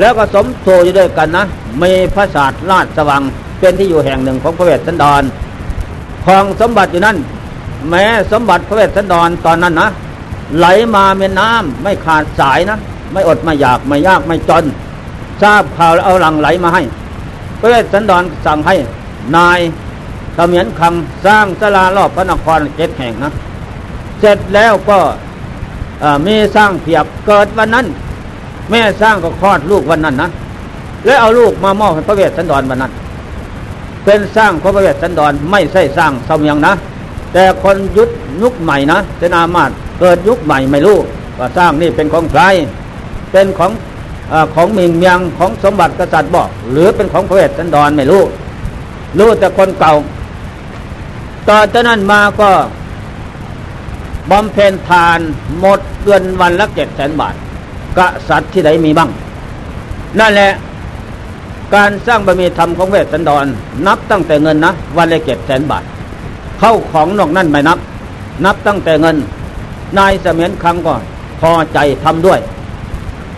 [0.00, 1.44] แล้วก็สมโทอยู่ด้วยกันนะ
[1.82, 3.22] มีพระศาสตร์ราชสว่าง
[3.58, 5.22] เป็นที่อยู่แห่งหนึ่งของพระเวสสันดร
[6.24, 7.16] คลองสมบัติอยู่นั่น
[7.88, 9.88] แม้สมบัติพระเวสสันดรตอนนั้นนะ
[10.58, 12.78] ไหลมาเป็นน้ำไม่ขาดสายนะ
[13.12, 14.64] ไม่อดไม่อยากไม่ยากไม่จน
[15.42, 16.82] ทราบข่าวแล้วเอาหลังไหลมาให้
[17.60, 18.74] พระเวสสันดรสั่งให้
[19.36, 19.58] นาย
[20.34, 23.32] เขมียนคำสร้างสลารอบพระนครเจ็ดแห่งนะ
[24.20, 24.98] เสร็จแล้วก็
[26.00, 27.86] แมีสร้างเพียบเกิดวันนั้น
[28.70, 30.30] แม่สร้างก็คลอดลูกวันนั้นนะ
[31.04, 32.92] แล้วเอาลูกมามอบให้พระเวสสันดรวันนั้น
[34.04, 36.72] เป็นสร้างพระเวสสันดรไม่ใช่สร้างเสมียงนะ
[37.32, 38.10] แต่คนยุด
[38.42, 40.98] ยุคใหม่นะเจนามาตเกิดยุคใหม่ไม่รู้
[41.38, 42.42] ว่าสร้างนี่เป็นของใคร
[43.32, 43.70] เป็นของ
[44.32, 48.22] อของมิงเมียงของสมบัติกษัตริย์บอกหรือเป็นของพระเวสสันดรไม่รู้
[49.18, 49.94] รู้แต่คนเก่า
[51.48, 52.48] ต่อจากนั้นมาก็
[54.30, 55.18] บำเพ็ญทาน
[55.58, 57.34] หมดเดือนวันละเจ็ดแสนบาท
[57.98, 59.10] กษัตริย์ที่ไหนมีบ้าง
[60.18, 60.52] นั่นแหละ
[61.74, 63.44] การสร้างบารมีธรรมของเวสสันดร
[63.86, 65.84] นับตั้งแต่เงินนะวันละเจ็ดแสนบาท
[66.58, 67.78] เข้าของนอกนั่นไม่นับ
[68.44, 69.16] นับตั้งแต่เงิน
[69.98, 70.94] นายเสมียนคังก็
[71.40, 72.40] พอใจทำด้วย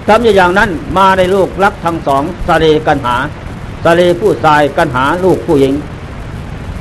[0.09, 3.17] ทำอย่างนั้นมาได้ลูกรักทั้งสองสรีกันหา
[3.85, 5.75] สรีผู้ชายกันหาลูกผู้หญิง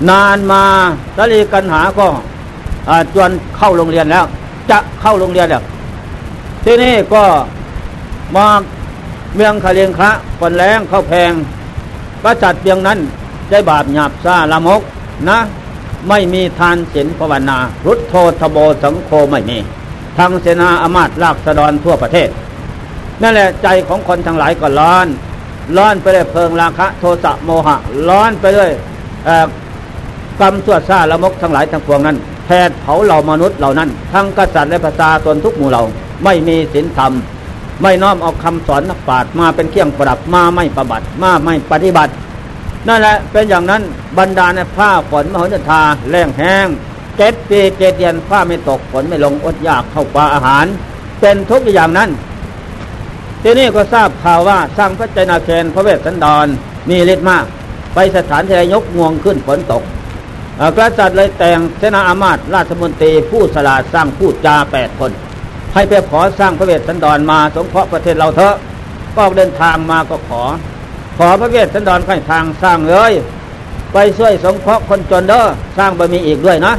[0.09, 0.63] นานมา
[1.17, 2.07] สรีกันหาก็
[3.13, 4.26] จวนเข้าโรงเรียนแล้ว
[4.71, 5.63] จะเข้าโรงเรียนแล้ว
[6.63, 7.23] ที่นี่ก็
[8.36, 8.47] มา
[9.36, 11.32] เมืองคาเลียงคะฝนแรงเข้าแพง
[12.23, 13.00] ก็จัดเพียงนั้น
[13.50, 14.82] ได้บาปหยาบซาละมก
[15.30, 15.38] นะ
[16.10, 19.58] ไม่มีทานศีลภาวนา รุดโททโบสังโคไม่มี
[20.17, 22.30] ทางเสนาอามาตลากสะดอนทั่วประเทศ
[23.21, 25.08] นั่นแหละใจของคนทั้งหลายก็ร้อน
[25.78, 27.76] ร้อนไปด้วยเพลิงราคะ โทสะโมหะ
[28.10, 28.69] ร้อนไปด้วย
[30.39, 35.83] กรรมชั่วซาละมกทั้งหลายทั้งปวงนั้น แผดเผาเหล่ามนุษย์เหล่านั้น ทั้งกษัตริย์และภาษาตนทุกหมู่เหล่า
[36.23, 37.12] ไม่มีศีลธรรม
[37.81, 42.12] ไม่น้อมเอาคำสอนนักปราชญ์มาเป็นเครื่องประดับมาไม่ประบัติมาไม่ปฏิบัติ
[42.88, 43.81] นั่นแหละเป็นอย่างนั้น
[44.17, 46.67] บรรดาในผ้าฝนมหนทาแรงแห้ง
[47.17, 50.65] เจ็ดปีเจ็ดเดือนผ้าไม่ตกฝนไม่ลงอดอยากเข้าปลาอาหาร
[51.19, 52.10] เป็นทุกอย่างนั้น
[53.41, 56.47] ที่นี้ก็ทราบข่าวว่าสร้างพระเจนาเคนพระเวสสันดร
[56.89, 57.45] มีฤทธิ์มาก
[57.93, 59.83] ไปสถานที่ยกงวงขึ้นฝนตก
[60.77, 65.11] กษัตริย์เลยแต่งเสนาอามาตราชมนตรีผู้สลาดสร้างผู้จาแปดคน
[65.73, 68.55] ให้ไปขอสร้างพระเวสสันดรมาสงเคราะห์ประเทศเราเถอะ
[69.15, 70.43] ก็เดินทางมาก็ขอ
[71.17, 73.11] ขอพระเวสสันดรให้ทางสร้างเลย
[73.93, 75.43] ไปช่วยสงเคราะห์คนจนเด้อ
[75.77, 76.73] สร้างบะมีอีกด้วยนะ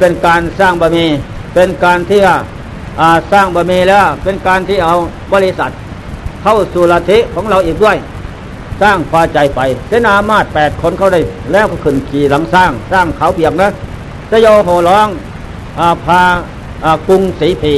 [0.00, 1.04] เป็นการสร้างบะมี
[1.54, 2.20] เป็นการที่
[3.32, 4.94] สร้างบะมีแล้วเป็นการที่เอา
[5.32, 5.70] บริษัท
[6.42, 7.96] เข้าสู่ลัทธิของเราอีกด้วย
[8.82, 11.20] สร้างพอใจไปเสนามาตแปดคนเขาได้
[11.52, 13.68] แล้วก็ขึ้นขี่หลังสร้าง สร้างเขาเปียกนะ
[14.30, 15.08] สยโยโหร้อง
[15.80, 16.22] อาพา
[17.08, 17.74] กรุงศรีพี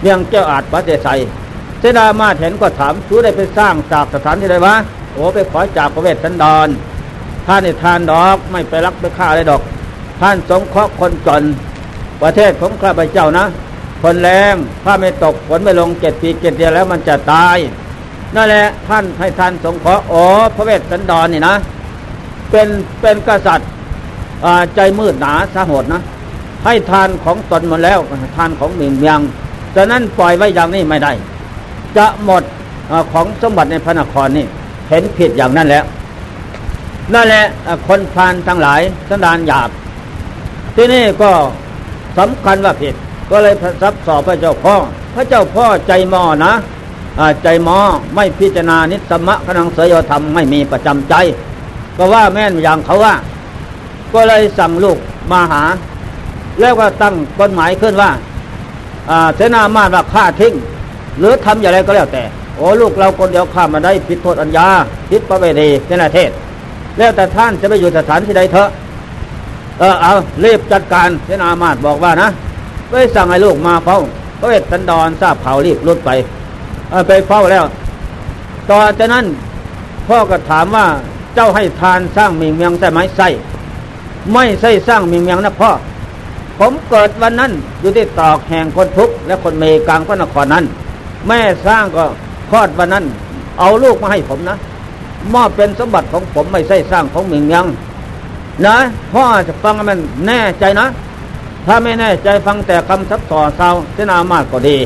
[0.00, 1.08] เมียงเจ้าอาจปัจเจไส
[1.80, 4.74] เสนามาตเห็นก็ถามชูได้ไปสร้างจากสถานที่ใดวะ
[5.12, 6.68] โอ้ไปขอจากพระเวสสันดร
[7.46, 9.62] ท่านในทานดอกไม่ไปรักไปฆ่าอะไรดอก
[10.20, 11.42] ท่านสงเคราะห์คนจน
[12.22, 13.44] ประเทศของข้าพเจ้านะ
[14.02, 17.56] คนแรงถ้าไม่ตกฝนไม่ลงเจ็ดปีเจ็ดเดือนแล้วมันจะตาย
[18.36, 21.54] นั่นแหละท่านให้ท่านสงเคราะห์อ๋อพระเวสสันดรนี่นะ
[22.50, 22.68] เป็น
[23.00, 23.68] เป็นกษัตริย์
[24.74, 26.02] ใจมืดหนาสาหดนะ
[26.64, 27.98] ให้ทานของตนหมดแล้ว
[28.36, 29.20] ทานของหมิ่งเมียง
[29.74, 31.12] ฉะนั้นปล่อยไว้อย่างนี้ไม่ได้
[31.96, 32.42] จะหมด
[32.90, 34.46] อของสมบัติในพระนครนี่
[34.88, 35.84] เห็นผิดอย่างนั้นแล้ว
[37.14, 37.44] นั่นแหละ
[37.86, 39.70] คนพานทั้งหลายสันดานหยาบ
[40.76, 41.30] ที่นี่ก็
[42.18, 42.94] สำคัญว่าผิด
[43.30, 44.74] ก็เลยซับสอบพระเจ้าพ่อ
[45.14, 46.52] พระเจ้าพ่อใจมอนะ
[47.42, 47.78] ใจมอ
[48.14, 51.14] ไม่พิจารณานิสมะขนังเสยธรรมไม่มีประจำใจ
[51.96, 53.14] ก็ว่าแม่นอย่างเขาว่า
[54.12, 54.98] ก็เลยสั่งลูก
[55.32, 55.62] มาหา
[56.60, 58.10] แล้วก็ตั้งกฎหมายขึ้นว่า
[59.36, 60.54] เสนามาว่าฆ่าทิ้ง
[61.18, 62.22] หรือทำอย่างไรก็แล้วแต่
[62.56, 64.66] โอ้ลูกเราคนเดียวฆ่ามาได้ผิดโทษอัญญา
[65.10, 66.30] ผิดประเวณีเนประเทศ
[66.98, 68.68] แล้วแต่ท่านจะไปอยู่สถานที่ใดเถอะ
[69.78, 72.28] เออเอาเรีบจัดการเสนามาตบอกว่านะ
[72.88, 73.98] ไปสั่งให้ลูกมาเฝ้า
[74.38, 76.10] พระเวทสันดรทราบข่าวรีบรุดไป
[77.08, 77.64] ไปเฝ้าแล้ว
[78.70, 79.26] ต่อจากนั้น
[80.06, 80.86] พ่อก็ถามว่า
[81.34, 83.28] เจ้าให้ทานสร้างมีเมียงใช่ไหมใช่
[84.32, 85.70] ไม่ใช่สร้างมีเมียงนะพ่อ
[86.58, 90.64] ผมเกิดวันนั้นอยู่ที่ตอกแห่งคนทุกข์และคนเมกลางพระนครนั้น
[91.28, 92.04] แม่สร้างก็
[92.50, 93.04] คลอดวันนั้น
[93.58, 94.56] เอาลูกมาให้ผมนะ
[95.34, 97.64] มอบเป็นสมบัติของผมไม่ใช่สร้างของมีเมียง
[98.66, 98.76] นะ
[99.12, 100.86] พ่อจะฟังมันแน่ใจนะ
[101.66, 104.76] ถ้าไม่แน่ใจฟังแต่คำซับต่อเศร้าเสนามาก็ดี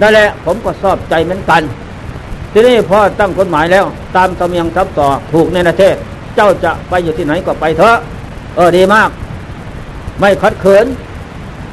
[0.00, 1.62] นั่นแหละผมก็ชอบใจเหมือนกัน
[2.52, 3.84] ทีนี้พ่อตั้งกฎหมายแล้ว
[4.16, 5.94] ตามตำเนียงทับต่อถูกในประเทศ
[6.34, 7.96] เจ้าจะไปอยู่ที่ไหนก็ไปเถอะ
[8.56, 9.10] เออดีมาก
[10.20, 10.86] ไม่ขัดเขิน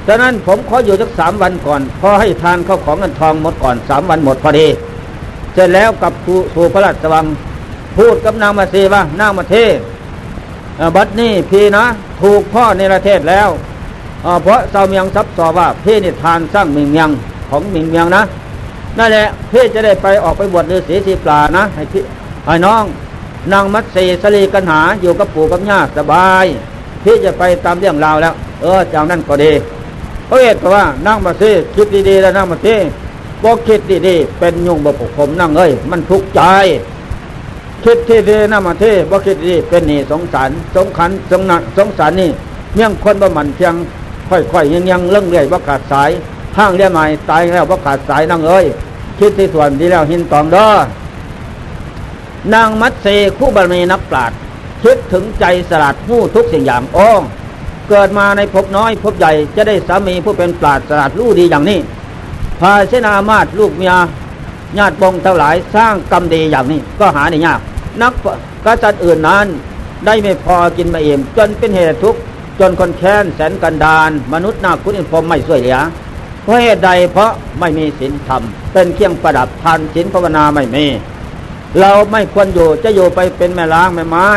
[0.07, 4.67] ฉะนั้นผมขออยู่สักสามวันก่อน พอให้ทานเข้าของเงินทองหมดก่อนสามวันหมดพอดี
[5.53, 6.13] เสร็จแล้วกับ
[6.53, 7.25] สู่พระราชวัง
[7.97, 9.55] พูดกับนางมาเีว่านางมาเท
[10.95, 11.85] บัดนี้พี่นะ
[12.21, 13.49] ถูกพ่อในประเทศแล้ว
[14.41, 17.11] เพราะเสาเมียงทับต่อว่าพี่นิทานสร้างเมิงยัง
[17.51, 18.23] ของมิงเมียงนะ
[18.97, 22.03] นั่นแหละพี่จะได้ไปออกไปบวชฤาษีสีปลานะให้พี่
[22.45, 22.83] ให้น้อง
[23.51, 26.45] นางมัตสีสลีกันหาอยู่กับปู่กับย่าสบาย
[27.03, 29.51] พี่จะไปตามเรื่องราวแล้ว เออจากนั้นก็ดี
[30.29, 32.75] พระเอกก็ว่านั่งมาซีคิดดีๆแล้วนั่งมาซี
[33.43, 36.41] บอกคิดดีๆเป็นยุงบกผมนั่งเอ้ยมันทุกข์ใจ
[37.83, 42.29] คิดที่ดีนั่งมาเทบอกคิดดีเป็นนี่สงสารสงขันสงนักสงสารนี่
[42.75, 43.73] เมี่ยงคนบ่มันเพียง
[44.29, 46.09] ค่อยๆยังยังเรื่องเรื่อยว่ขาดสาย
[46.57, 48.65] ห้างเรียใหม่ตายแล้วว่าขาดสายนั่งเอ้ย
[49.19, 50.69] คิดที่ส่วนดีแล้วหินตองเด้อ
[52.53, 54.31] นางมัตเซคู่บารมีนักปราด
[54.83, 57.07] คิดถึงใจสลัดผู้ทุกสิ่งอย่างโอ้
[57.89, 61.79] เกิดมาในภพน้อยภพใหญ่จะได้สามีผู้เป็นปราดสลัดรู้ดีอย่างนี้
[62.59, 63.93] พาเสนามาตลูกเมีย
[64.77, 67.59] ญาติบงเท่าหลายสร้างกรรมดีอย่างนี้ก็หาได้ยาก
[68.01, 68.13] นัก
[68.65, 69.47] กษัตริย์อื่นนั้น
[70.05, 72.19] ได้ไม่พอกินมาเองจนเป็นเหตุทุกข์
[72.59, 75.77] จนคนแค้นแสนกันดานมนุษย์นาคุณอินพรมไม่ช่วยเหลือ
[76.43, 80.85] เพราะเหตุใดเพราะไม่มีศีลธรรม เป็นเครื่องประดับทานศีลภาวนาไม่มี
[81.79, 84.27] เราไม่ควรอยู่จะอยู่ไปเป็นแม่ล้างแม่ไม้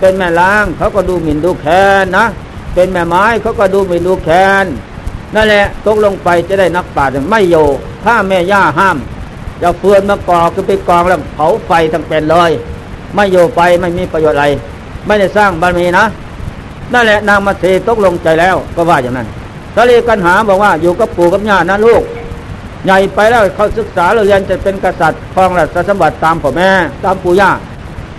[0.00, 2.26] เป็นแม่ล้างเขาก็ดูหมิ่นดูแค้นนะ
[2.74, 4.66] เป็นแม่ไม้เขาก็ดูหมิ่นดูแค้น
[5.34, 7.66] นั่นแหละตกลงไปจะได้นักปราชญ์ไม่อยู่
[8.04, 8.96] ถ้าแม่ย่าห้าม
[9.62, 12.50] จะเฟือนมากอคือไปกองแล้วเผาไฟทั้งเป็นเลย
[13.14, 14.46] ไม่โยไปไม่มีประโยชน์อะไร
[15.06, 16.04] ไม่ได้สร้างบารมีนะ
[16.92, 19.28] นั่นแหละนางมาเทตกลงใจแล้วก็ว่าอย่างนั้น
[19.76, 22.02] ทะเลกันหาบอกว่าอยู่กับปู่กับย่านะลูก
[22.84, 26.68] ใหญ่ไปแล้วเขาศึกษาเรียนจะเป็นกษัตริย์ครองราชสมบัติตามพ่อแม่
[27.04, 27.50] ตามปู่ย่า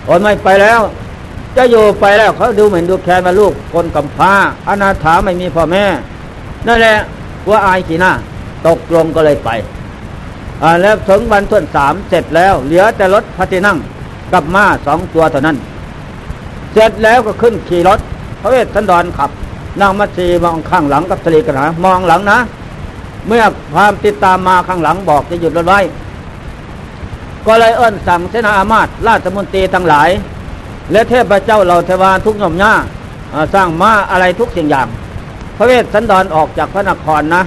[0.04, 0.80] โอนไม่ไปแล้ว
[1.56, 4.32] จะอยู่ไปแล้วเขาดูเหมือนดูแคลนมาลูกคนกำพร้า
[4.68, 5.84] อนาถาไม่มีพ่อแม่
[6.66, 6.96] นั่นแหละ
[7.48, 8.12] ว่าอายขีหน้า
[8.66, 9.50] ตกลงก็เลยไป
[10.82, 13.78] แล้วถึงวันที่สามเสร็จแล้ว เหลือแต่รถพัทินั่ง
[14.32, 15.56] กับม้าสองตัวเท่านั้น
[16.72, 17.98] เสร็จแล้วก็ขึ้นขี่รถ
[18.40, 19.30] พระเวสสันดรขับ
[19.80, 22.38] นั่งมัชีมองข้างหลังกับสลีกันหามองหลังนะ
[23.26, 23.42] เมื่อ
[23.74, 25.80] ความติดตามมาข้างหลังบอกจะหยุดรถไว้
[27.46, 30.08] ก็เลยเอิ้นสั่งเสนาอามาตราชมนตรีทั้งหลาย
[30.92, 32.72] และเทพเจ้าเหล่าเทวาทุกหย่อมย่า
[33.54, 34.88] สร้างม้าอะไรทุกสิ่งอย่าง
[35.56, 37.42] พระเวสสันดรออกจากพระนครนะ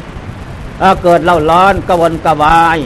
[1.04, 2.78] เกิดเล่าร้อนกวนกวาย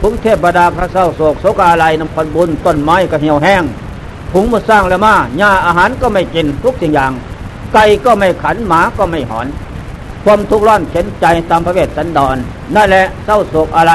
[0.00, 3.62] พุงเทพบดาพระเศร้าโศกโศกอะไรน้ำพันบุญต้นไม้ก็เหี่ยวแห้ง
[4.32, 7.12] ผงมาสร้างแล้วมาหญ้าอาหารก็ไม่กินทุกสิ่งอย่าง
[7.74, 9.46] ไก่ก็ไม่ขันหมาก็ไม่หอน
[10.24, 12.36] ความทุกข์ร้อนเข็นใจตามพระเวทสันดรน
[12.74, 13.92] นั่นแหละเศร้าโศกอะไร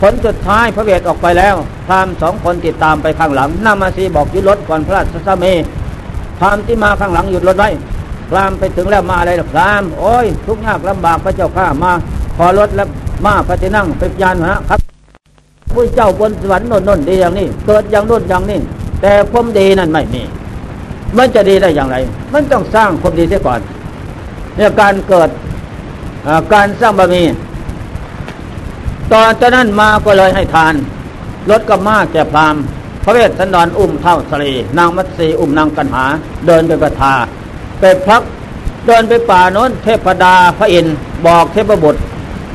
[0.00, 1.54] ผลสุดท้ายพระเวทออกไปแล้ว
[1.86, 5.44] พรามสองคนติดตามไปข้างหลังนามาซีบอกยุดรถก่อนพระราชสเม
[6.40, 7.70] พรามที่มาข้างหลังหยุดรถไว้
[8.30, 11.92] พรามไปถึงแล้วมาอะไรหรอพรามโอ้ย ทุกยากลำบากพระเจ้าข้ามา
[12.36, 12.88] ขอรถแล้ว
[13.24, 14.80] มาพระที่นั่งเป็นยานนะครับ
[15.72, 18.58] ผู้เจ้าบนสวรรค์นนนนดีอย่างนี้ เกิดอย่างนู้นอย่างนี้
[19.02, 20.22] แต่ความดีนั่นไม่มี
[21.16, 21.96] มันจะดีได้อย่างไร
[22.32, 23.60] มันต้องสร้างความดีเสียก่อน
[24.56, 25.28] เนี่ยการเกิด
[26.54, 27.22] การสร้างบารมี
[29.12, 30.74] ตอนจากนั้นมาก็เลยให้ทาน
[31.50, 32.56] รถกับม้าแก่พราม
[33.04, 36.04] พระเวสสันดรอุ้มเท่าสลีนางมัตสีอุ้มนางกันหา
[36.46, 37.14] เดินไปประทา
[37.80, 38.22] ไปพัก
[38.86, 40.94] เดินไปป่าโน้นเทพดาพระอินทร์
[41.26, 42.00] บอกเทพบุตร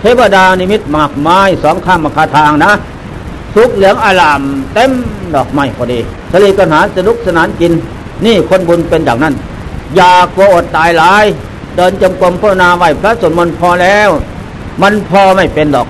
[0.01, 2.71] เทพดานิมิตหมากไม้สองข้างมาคาทางนะ
[3.55, 4.41] ทุกเหลืองอาราม
[4.73, 4.91] เต็ม
[5.35, 5.99] ดอกไม้พอดี
[6.31, 7.73] ทะเลกันหาสนุกสนานกิน
[8.26, 9.36] นี่คนบุญเป็นอย่างนั้น
[9.95, 11.26] อย่ากลัวอดตายหลาย
[11.76, 14.10] เดินจมกรมพระนาไหวพระสวดมนต์พอแล้ว
[14.82, 15.88] มันพอไม่เป็นดอก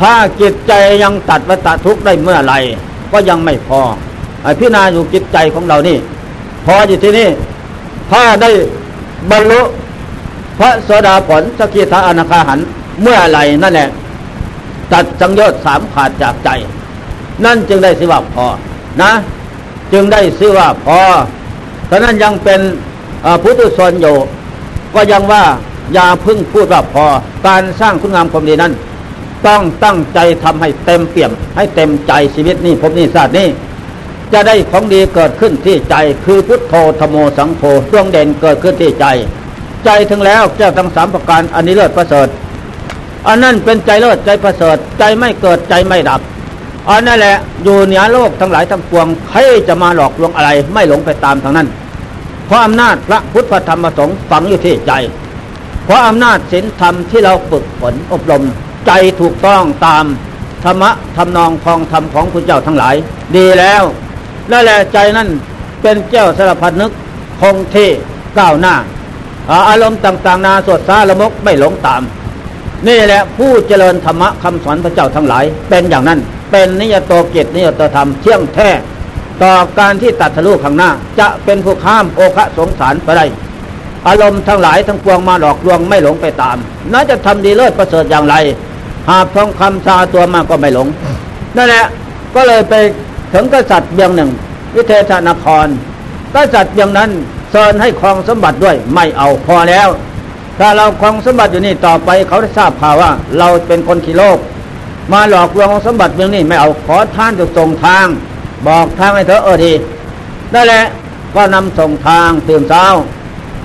[0.00, 2.58] ถ้าจิตใจยังตัดวัฏทุกข์ได้เมื่อไหร่
[3.12, 3.80] ก็ยังไม่พอ
[4.42, 5.96] ไอพี่นาอยู่จิตใจของเรานี่
[6.66, 7.28] พออยู่ที่นี่
[8.10, 8.50] ถ้าได้
[9.30, 9.60] บรรลุ
[10.58, 12.60] พระโสดาผลสกิทาอนาคาหัน
[13.02, 13.88] เมื่อไหร่นั่นแหละ
[14.92, 16.48] ตัดสังโยชน์สามขาดจากใจ
[17.44, 18.46] นั่นจึงได้สิว่าพอ
[19.02, 19.12] นะ
[19.92, 20.98] จึงได้ชื่อว่าพอ
[21.92, 22.60] ฉะนั้นยังเป็น
[23.42, 24.16] พุทธชนอยู่
[24.94, 25.44] ก็ยังว่า
[25.94, 27.04] อย่าพึ่งพูดว่าพอ
[27.46, 28.72] การสร้างคุณงามความดีนั้น
[29.46, 33.48] ต้องตั้งใจทำให้เต็มเปี่ยม ให้เต็มใจชีวิตนี้พบนี้ศาสตร์นี้
[34.32, 39.06] จะได้ของดีเกิดขึ้นที่ใจ คือพุทโธธโมสังโฆดวงเด่นเกิดขึ้นที่ใจ
[39.84, 42.28] ใจถึงแล้วเจ้าทั้งสามประการอันนี้เลิศประเสริฐ
[43.28, 46.20] อันนั้นเป็นใจเลิศใจประเสริฐใจไม่เกิดใจไม่ดับ
[46.88, 51.68] อันนั่นแหละอยู่เหนือโลกทั้งหลายทั้งปวงใครจะมาหลอกลวงอะไร ไม่หลงไปตามทางนั้น
[52.52, 54.92] ราะอำนาจพระพุทธธรรมประสงค์ฝังอยู่ที่ใจ
[55.84, 58.42] เพราะอำนาจศีลธรรมที่เราฝึกฝนอบรม
[58.86, 60.04] ใจถูกต้องตาม
[60.64, 62.94] ธรรมะทำนองคองธรรมของคุณเจ้าทั้งหลาย
[63.36, 63.82] ดีแล้ว
[64.50, 65.28] นั่นแหละใจนั่น
[65.82, 66.92] เป็นเจ้าสารพัดนึก
[67.40, 67.88] คงที่
[68.38, 68.74] ก้าวหน้า
[69.68, 72.02] อารมณ์ต่าง ๆ นาสดสาละมกไม่หลงตาม
[72.88, 76.18] นี่แหละผู้เจริญธรรมะคำสอนพระเจ้าทั้งหลาย เป็นอย่างนั้น
[76.50, 78.68] เป็นนิยตโตเกตนิยตธรรมเที่ยงแท้
[79.42, 80.90] ต่อการที่ตัดทะลุข้างหน้า
[81.20, 83.26] จะเป็นผู้ข้ามโอคะสงสารไปได้
[84.06, 86.56] อารมณ์ทั้งหลายทั้งปวงมาหลอกลวงไม่หลงไปตาม
[86.92, 88.34] น่าจะทำดีเลิศประเสริฐอย่างไร
[89.10, 90.88] หากทองคำชาตัวมาก็ไม่หลง
[91.56, 91.84] นั่นแหละ
[92.34, 92.74] ก็เลยไป
[93.32, 94.30] ถึงกษัตริย์เบียงหนึ่ง
[94.74, 95.66] วิเทศนคร
[96.34, 97.10] กษัตริย์เบียงนั้น
[97.50, 99.88] เชิญให้ครองสมบัติด้วยไม่เอาพอแล้ว
[100.58, 104.38] ถ้าเราครองสมบัติอยู่นี่ต่อไปเขาได้ทราบข่าวว่า เราเป็นคนขี้โลก
[105.12, 108.06] มาหลอกลวงสมบัติเมืองนี้ไม่เอาขอท่านจะส่งทาง
[108.66, 109.72] บอกทางให้เธอเออดี
[110.54, 110.84] นั่นแหละ
[111.34, 112.84] ก็นำส่งทางตื่นเช้า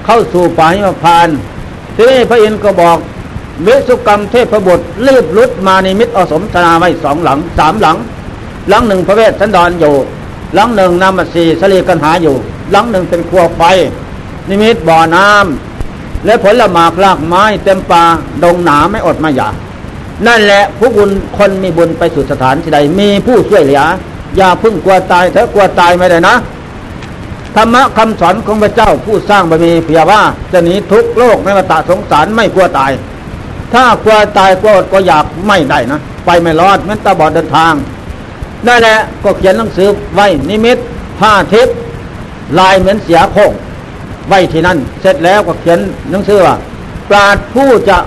[0.05, 1.27] เข้าสู่ป่าหิมพาน
[1.95, 2.97] ทีนี้พระอินทร์ก็บอก
[3.65, 7.97] วิสุกรรมเทพบุตรรีบลุดมาในมิตรอสมธนาไว้สองหลังสามหลัง
[8.69, 9.95] หลังหนึ่งพระเวทสันดรอยู่
[10.53, 12.35] หลังหนึ่งนามัสีสลีกันหาอยู่
[12.71, 13.61] หลังหนึ่งเป็นครัวไฟ
[14.49, 18.03] นิมิตบ่อน้ำและผลละหมากลากไม้เต็มป่า
[18.43, 19.53] ดงหนาไม่อดไม่อยาก
[20.27, 23.81] นั่นแหละผู้บุญคนมีบุญไปสู่สถานที่ใดมีผู้ช่วยเหลือ
[24.37, 26.35] อย่าพึ่งกลัวตายเถอะกลัวตายไม่ได้นะ
[27.55, 30.21] ธรรมะคำสอนของพระเจ้าผู้สร้างบารมีเพียว่า
[30.51, 32.91] จะหนีทุกโลกในวัฏสงสารไม่กลัวตาย
[33.73, 37.73] ถ้ากลัวตายกลัวก็อยากไม่ได้นะไปไม่รอดแม้ตาบอดเดินทาง
[38.67, 40.77] นั่นแหละก็เขียนหนังสือไว้นิมิต
[41.19, 41.75] ผ้าทิพย์
[42.59, 43.51] ลายเหมือนเสียโคง
[44.27, 45.79] ไว้ที่นั่น เสร็จแล้วก็เขียน
[46.11, 46.55] หนังสือว่า
[47.09, 47.97] ปราดผู้จะ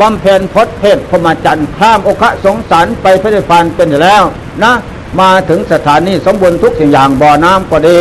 [0.00, 4.22] บำเพ็ญพจน์เพศพมจันทร์ข้ามโอคะสงสารไปพระนิพพานเป็นอยู่แล้ว
[4.64, 4.72] นะ
[5.20, 7.98] มาถึงสถานีสมบูรณ์ทุกสิ่งอย่างบ่อน้ำก็ดี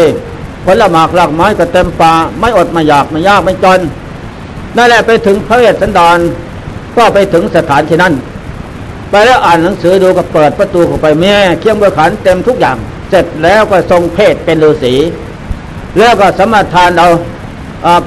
[0.66, 3.80] ผลหมากหลากไม้ก็เต็มป่าไม่อดไม่อยากไม่ยากไม่จน
[4.76, 6.18] นั่นแหละไปถึงพระเวสสันดร
[6.97, 8.14] ก็ไปถึงสถานที่นั้น
[9.12, 12.78] ไปแล้วอ่านหนังสือดูก็เปิดประตูเข้าไปแม่เคียงบระขันเต็มทุกอย่าง
[13.10, 14.93] เสร็จแล้วก็ทรงเพศเป็นฤาษี
[15.97, 17.10] แล้วก็สมทานเอา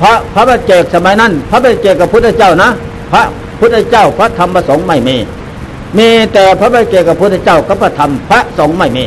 [0.01, 2.70] พระพระบเจกสมัยนั้น พระบเจกกับพุทธเจ้านะ
[3.12, 3.22] พระ
[3.61, 5.16] พุทธเจ้าพระธรรมประสงค์ไม่มี
[5.99, 9.05] มีแต่พระบเจกกับพุทธเจ้ากับพระธรรมพระสงฆ์ไม่มี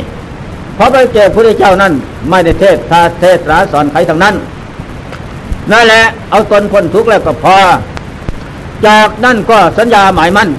[0.78, 1.94] พระบเจกพุทธเจ้านั้น
[2.30, 4.36] ไม่ได้เทศทาเทศราสอนใครทั้งนั้น
[5.72, 7.58] นั่นแหละเอาตนพ้นทุกข์แล้วก็พอ
[8.88, 10.50] จากนั่นก็สัญญาหมายมั่น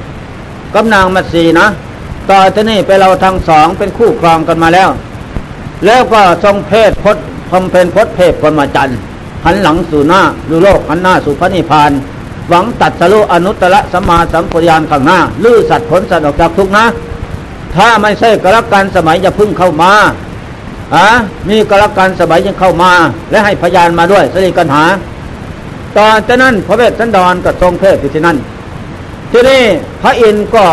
[0.75, 1.67] กำนางมัตสีนะ
[2.31, 4.89] ต่อที่นี่ไปเราทั้งสองเป็นคู่ครองกันมาแล้ว
[5.87, 8.99] แล้วก็ทรงเพศพจน์พมเพนพจน์เพศพรหมจันทร์
[9.45, 11.91] หันหลังสู่หน้าดูโลกหันหน้าสู่พระนิพพาน
[12.49, 16.85] หวังตัดสรุอนุตตรสัมมาสัมปวิยานข้างหน้าลื้อสัตว์ผลสัตว์ออกจากทุกนะ
[17.75, 19.93] ถ้าไม่ใช่กรกันสมัยจะพึ่งเข้ามา
[20.95, 21.09] อะ
[21.49, 22.93] มีกรกันสมัยยังเข้ามา
[23.31, 24.85] และให้พยานมาด้วยสริกันหา
[25.97, 28.37] ตอนจากนั้นพระเวสสันดรก็ทรงเพศอยู่ที่นั่น
[29.33, 29.63] ที่นี่
[30.03, 30.65] พระอินทร์ก็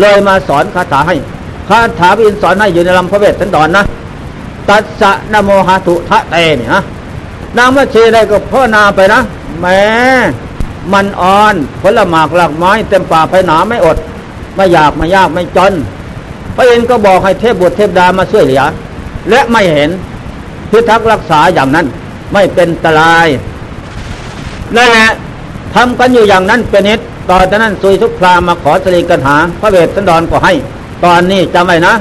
[0.00, 1.16] เลยมาสอนคาถาให้
[1.68, 3.84] คาถาพระอินทร์สอนให้อยู่ในลำพระเวสสันดรนนะ
[4.68, 6.82] ตัสสะนโมหะตุทะเตเนี่ยนะ
[7.58, 9.20] นางมาเชได้ก็พ่อนาไปนะ
[9.60, 9.66] แม
[10.92, 13.96] มันอ่อน ผลหมากหลักไม้เต็มป่าไปหนาไม่อด
[14.56, 15.72] ไม่อยากไม่ยากไม่จน
[16.54, 18.62] พระเอินก็บอกให้เทพบุตรเทพดามาช่วยเหลือ
[19.30, 19.90] และไม่เห็น
[20.70, 21.86] พิทักษ์รักษาอย่างนั้น
[22.32, 23.26] ไม่เป็นตราย
[24.76, 25.10] นั่นแหละ
[25.74, 30.52] ทำกันอยู่อย่างนั้นเป็นนิดตอนนั้นสุยทุกพรามมาขอสรีกันหา พระเวทสันดรก็ให้
[31.04, 31.94] ตอนนี้จำไว้นะ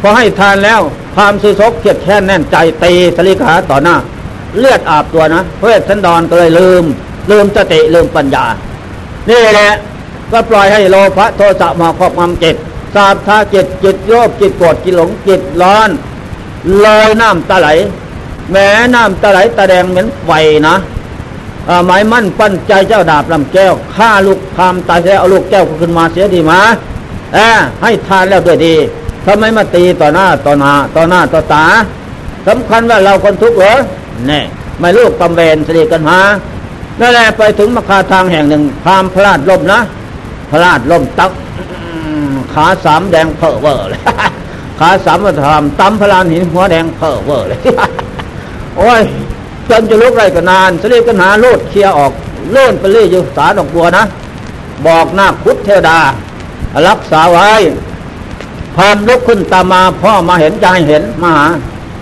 [0.00, 0.80] พอให้ทานแล้ว
[1.14, 3.96] พามสุยศกเกียดแค้นแน่นใจตีสรีขาต่อหน้า
[4.58, 6.84] เลือดอาบตัวนะพระเวทสันดรก็เลยลืม
[7.30, 8.44] ลืมสติลืมปัญญา
[9.30, 9.72] นี่แหละ
[10.32, 12.56] ก็ปล่อยให้โลภะโทสะมาครอบงำจิต
[12.94, 15.88] สาบทาจิตจิตโยบจิตโกรธจิตหลงจิตร้อน
[16.84, 17.68] ลอยน้ำตาไหล
[18.50, 20.30] แม้น้ำตาไหลตาแดงเหมือนไฟ
[20.68, 20.76] นะ
[21.86, 26.60] หมายมั่นปั้นใจเจ้าดาบลำแก้วฆ่าลูกพามตายแล้วเอาลูกแก้วขึ้นมาเสียดีมา
[27.34, 27.38] เอ
[27.82, 28.74] ให้ทานแล้วด้วยดี
[29.24, 31.64] ทำไมมาตีต่อหน้าต่อหน้าต่อหน้าต่อตา
[32.48, 33.72] สำคัญว่าเราคนทุกข์เหรอ
[34.26, 34.40] แน่
[34.78, 36.18] ไม่ลูกตำเวนสรีกันหา
[37.00, 39.80] นั่นแหละไปถึงมคาทางแห่งหนึ่งพามพลาดล่มนะ
[40.50, 41.30] พลาดล่มตัก
[42.54, 44.00] ขาสามแดงเพอเวอร์เลย
[44.78, 47.58] ขาสามวัฒนตำพลานหินหัวแดงเพอเวอร์เลย
[48.76, 49.02] โอ้ย
[49.68, 52.12] จนจะลุกไรก็นานสลีกันหาโลดเคลียออก
[52.52, 54.04] เลื่อนไปเรื่อยอยู่สาดอกบัวนะ
[54.86, 55.98] บอกหน้าคุดเทวดา
[56.88, 57.50] รักษาไว้
[58.76, 61.46] พามลุกขึ้นตามมาพ่อมาเห็นใจเห็นมาหา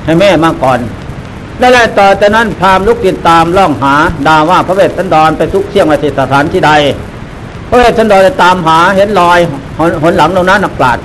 [0.05, 0.79] ให้แม่มาก่อน
[1.61, 3.95] นั่นและต่อจากนั้นพามลุกติดตามล่องหา
[4.27, 6.73] ดาว่าพระเวทสันดรไปทุกเสี่ยงมาที่สถานที่ใด
[7.69, 9.39] พระเวทสันดรจะตามหาเห็นรอย
[10.03, 10.99] หนหลังตรงนั้นนักปราด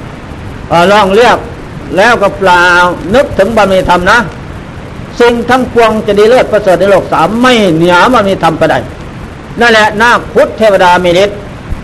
[0.92, 1.38] ล่องเรียก
[1.98, 2.66] แล้วก็เปล่า
[3.16, 4.18] นึกถึงบารมีธรรมนะ
[5.20, 8.78] สิ่งทั้งปวงจะดีเลิศประเสริฐในโลกสามไม่เหนียวมันมีทำไปได้
[9.60, 11.38] นั่นแหละนาคพุทธเทวดามีฤทธิ์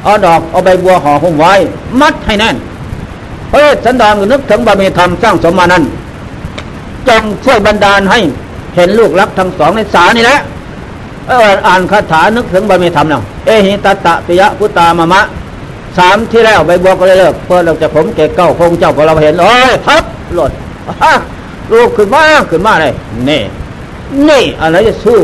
[0.03, 1.53] เอาดอกเอาใบบัวห่อหุ้มไว้
[2.01, 2.55] มัดให้แน่น
[3.51, 5.83] พราะสันดานก็นึกถึงบารมีธรรมสร้างสมมานั้น
[7.07, 8.19] จงช่วยบรรดาลให้
[8.75, 10.39] เห็นลูกรักทั้งสองในสานี่แหละ
[11.27, 15.21] เอออ่านคาถานึกถึงบารมีธรรมเนาะเอหิตตะปิยะพุตามะมะ
[15.97, 20.03] สามที่แล้วใบบัวก็เลยเลิกเพื่อเราจะผมเก่เก้าคงเจ้าพอเราเห็นโอ้ยทับ
[20.35, 20.51] หลด
[21.71, 22.93] ลูกขึ้นมาขึ้นมาเลย
[23.29, 23.41] นี่
[24.29, 25.19] นี่อะไรจะสู้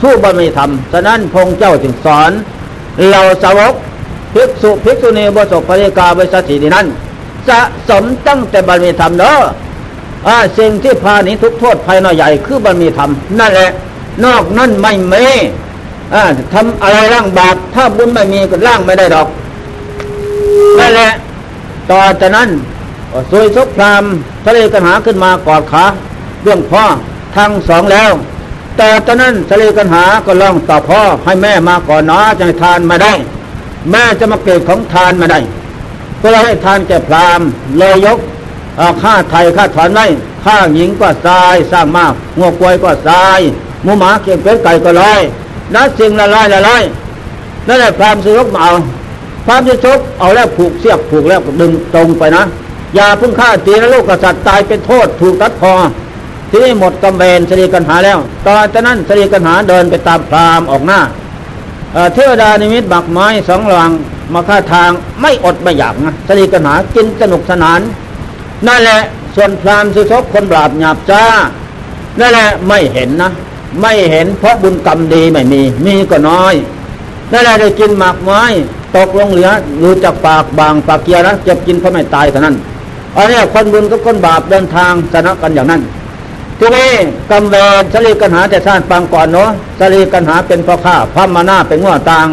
[0.00, 2.30] สู้บารมีธรรมฉะนั้นพงเจ้าจึงสอน
[3.10, 3.74] เราสาวก
[4.34, 6.86] ภิกษุภิกษุณีบสกปริกาบริษัทสีนั้น
[7.48, 9.38] สะสมตั้งแต่บารมีธรรมเนาะ
[10.58, 13.70] สิ่งที่พาหนีทุกโทษภายในใหญ่คือบารมีธรรมนั่นแหละ
[14.24, 15.24] นอกนั้นไม่มี
[16.52, 19.28] ทำอะไรร่างบาปถ้าบุญไม่มีก็ร่างไม่ได้ดอก
[20.78, 21.10] นั่นแหละ
[21.90, 22.48] ต่อจากนั้น
[23.30, 24.04] สวยสกพราม
[24.44, 25.84] ทะเลกันหาขึ้นมากอดขา
[26.42, 26.84] เรื่องพ่อ
[27.36, 28.12] ทั้งสองแล้ว
[28.78, 33.12] แต่ตอนนั้นทะเลกันหาก็ร้องต่อพ่อให้แม่มาก่อนนะจะให้ทานมาได้
[33.90, 35.40] แม่จะมาเกิดของทานมาได้
[36.20, 37.40] ก็เลยให้ทานแก่พราม
[37.78, 38.18] เลยยก
[39.02, 40.06] ค่าไทยค่าถอนไว้
[40.44, 43.40] ค่าหญิงก็ทรายสร้างมากงัวกวยก็ทราย
[43.82, 45.20] หมูหมาเก็บเป็ดไก่ก็ลอย
[45.74, 46.82] นัดสิ่งละลายละลาย
[47.66, 48.72] นั่นแหละพรามซื้อรกมาเอา
[49.46, 52.42] พรามจะชกเอาแล้วผูกเสียบผูกแล้วดึงตรงไปนะ
[52.94, 55.74] อย่าพึ่งฆ่าตีนะลูกกษัตริย์ตายเป็นโทษถูกตัดคอ
[56.50, 61.00] ที่นี่หมดกำเวนสรีกันหาแล้ว ตอนจากนั้นสรีกันหาเดินไปตามพรามออกหน้า
[62.14, 63.90] เทวดานิมิตบักไม้สองหลัง
[64.32, 67.80] มาฆ่าทางไม่อดไม่อยากนะสรีกันหากินสนุกสนาน
[68.66, 69.00] นั่นแหละ
[69.34, 71.24] ส่วนพรามสุชกคนบาปหยาบจ้า
[72.20, 73.30] นั่นแหละไม่เห็นนะ
[73.80, 76.54] ไม่เห็นเพราะบุญกรรมดีไม่มี มีก็น้อย
[77.32, 78.42] นั่นแหละได้กินหมากไม้
[78.96, 79.50] ตกลงเหลือ
[79.82, 82.56] รู้จักปากบางปากเกียร์นะเจ็บกินเพราะไม่ตายเท่านั้น
[83.16, 85.82] อันนี้คนบุญกับคนบาปเดินทางชนะกันอย่างนั้น
[86.58, 86.90] ทีนี้
[87.30, 89.50] กำเวรสลีกันหาแต่ชาติปังก่อนเนาะ
[89.80, 92.28] สลีกันหาเป็นพ่อข้าพระมาหน้าเป็นง้อต่าง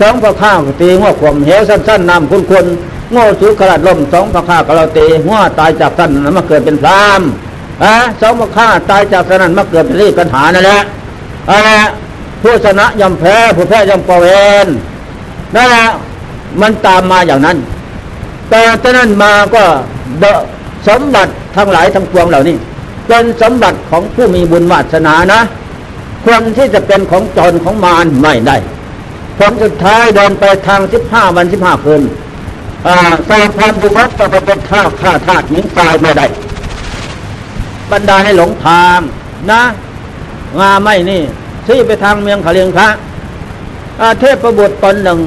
[0.00, 2.66] สองพ่อข้าตีง้อขวมเหวสั้นๆนำคุณคุณ
[3.12, 7.22] โง่สุขลาดลมสองพ่อข้าก็เราตีง้อตายจากท่านนั้นมาเกิดเป็นพราม
[7.82, 10.80] อะสองพ่อข้าตายจากท่านนั้นมาเกิดเป็นรีกันหานั่นแหละ
[11.50, 11.60] อะ
[12.42, 14.26] ผู้ชนะย่อมแพ้ผู้แพ้ย่อมปเว
[14.64, 14.66] น
[15.54, 15.86] นั่นแหละ
[16.60, 17.56] มันตามมาอย่างนั้น
[18.50, 19.64] แต่ตอนนั้นมาก็
[20.88, 22.56] สมบัติทั้งหลายทั้งปวงเหล่านี้
[23.08, 25.40] เป็นสมบัติของผู้มีบุญวาสนานะ
[26.24, 28.56] ควรที่จะเป็นของจรของมารไม่ได้
[29.38, 32.02] ผลสุดท้ายเดินไปทางสิบห้าวันสิบห้าคืน
[32.86, 36.26] สายพันธุพัฒจะไปเป็นข้าข้าทาสหญิงตายไม่ได้
[37.90, 38.98] บรรดาให้หลงทาง
[39.50, 39.62] นะ
[40.58, 41.22] งาไม่นี่
[41.66, 42.88] ที่ไปทางเมืองขเลียงพระ
[44.20, 45.18] เทพประบุตรตนหนึ่ง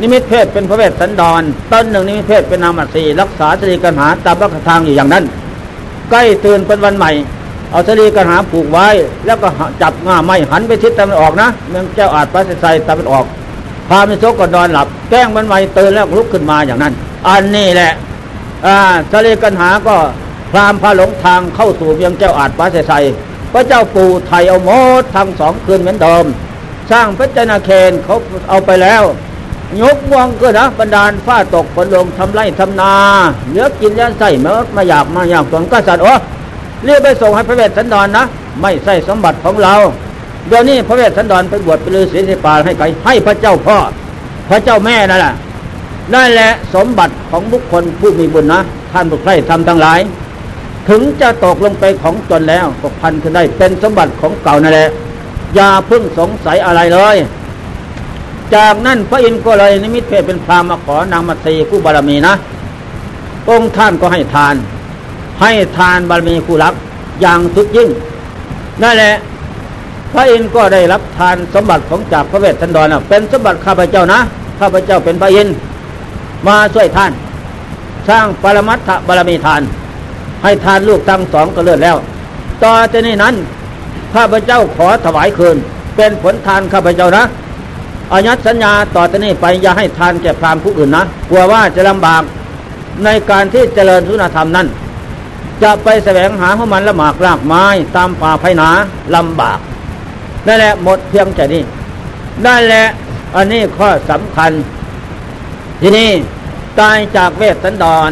[0.00, 1.42] นิมิตเพศเป็นพระเวสสันดร
[1.72, 5.24] ตนหนึ่งนิมิตเพศเป็นนามัสีรักษาสรีกันหาตามพระทางอยู่อย่างนั้น
[6.10, 7.10] ใกล้ตื่นเป็นวันใหม่
[7.70, 8.88] เอาสรีกันหาผูกไว้
[9.26, 9.48] แล้วก็
[9.82, 13.24] จับง่าไม้หันไปทิศตะวันออกนะเมืองเจ้าอาจไปใส่ตะวันออก
[13.88, 16.92] พามิโซก็นอนหลับ แกล้งมันใหม่ตื่นแล้วลุกขึ้นมาอย่างนั้น
[17.28, 17.92] อันนี้แหละ
[18.66, 18.76] อ่า
[19.10, 19.96] สรีกันหาก็
[20.50, 23.00] พรามพาหลงทางเข้าสู่เมืองเจ้าอาจไปใส่
[23.52, 24.70] พระเจ้าปู่ไทยเอาโม
[25.00, 26.24] ดทั้งสองคืนเหมือนเดิม
[26.90, 28.16] สร้างพระเจนาเคนเขา
[28.48, 29.02] เอาไปแล้ว
[29.82, 32.92] ยกวงก็นะบรรดาลฟ้าตกฝนลงทำไรทำนา
[33.50, 36.14] เลือกินยันใส่เมื่อมาอยากมาอยากสนก็สัตว์โอ้
[36.84, 38.24] เรียกไปส่งให้พระเวสสันดรนนะ
[38.60, 39.74] ไม่ใส่สมบัติของเรา
[40.48, 43.76] เดี๋ยวนี้พระเวสสันดรไปบวชไปลือศีลสิปาให้ใครให้พระเจ้าพ่อ
[44.48, 45.34] พระเจ้าแม่นั่นแหละ
[46.14, 48.60] นั่นแหละสมบัติของบุคคลผู้มีบุญนะ
[48.92, 50.00] ท่านบุคคลทำทั้งหลาย
[50.88, 54.88] ถึงจะตกลงไปของจนแล้วก็พันขึ้นได้เป็นสมบัติของเก่านั่นแหละ
[55.54, 57.16] อย่าพึ่งสงสัยอะไรเลย
[58.54, 62.34] จากนั้นพระอินทร์ก็เลยนิมิตเพศเป็นพรามมาขอนางมัตรีผู้บารมีนะ
[63.50, 64.54] องค์ท่านก็ให้ทาน
[65.40, 66.74] ให้ทานบารมีผู้รัก
[67.20, 67.88] อย่างสุดยิ่ง
[68.82, 69.14] นั่นแหละ
[70.14, 74.20] พระอินทร์ก็ได้รับทานสมบัติของจากพระเวสสันดรเป็นสมบัติข้าพเจ้านะ
[74.60, 75.54] ข้าพเจ้าเป็นพระอินทร์
[76.46, 77.12] มาช่วยท่าน
[78.08, 79.62] สร้างปรมัตถบารมีทาน
[80.42, 81.96] ให้ทานลูกทั้งสองก็เลื่อนแล้ว
[82.64, 83.34] ต่อจากนี้นั้น
[84.14, 85.56] ข้าพเจ้าขอถวายคืน
[85.96, 87.24] เป็นผลทานข้าพเจ้านะ
[88.12, 92.22] อายัดสัญญาต่อจากนี้ไปอย่าให้ทานแก่พรามผู้อื่นนะกลัวว่าจะลำบาก
[93.04, 94.66] ในการที่เจริญสุนธรรมนั้น
[95.62, 97.64] จะไปแสวงหาข้ามันละหมากรากไม้
[97.96, 98.68] ตามป่าไผ่นา
[99.14, 99.58] ลำบาก
[100.46, 101.62] นั่นแหละหมดเพียงแค่นี้
[102.46, 102.84] นั่นแหละ
[103.36, 104.52] อันนี้ข้อสำคัญ
[105.80, 106.10] ทีนี้
[106.80, 108.10] ตายจากเวทสันดร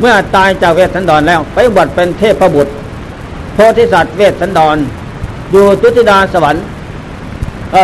[0.00, 2.72] เมื่อตายจากเวทสันดรแล้ว ไปบวชเป็นเทพบุตร
[3.54, 4.76] โพธิสัตว์เวทสันดร
[5.52, 6.64] อยู่ตุติดาสวรรค์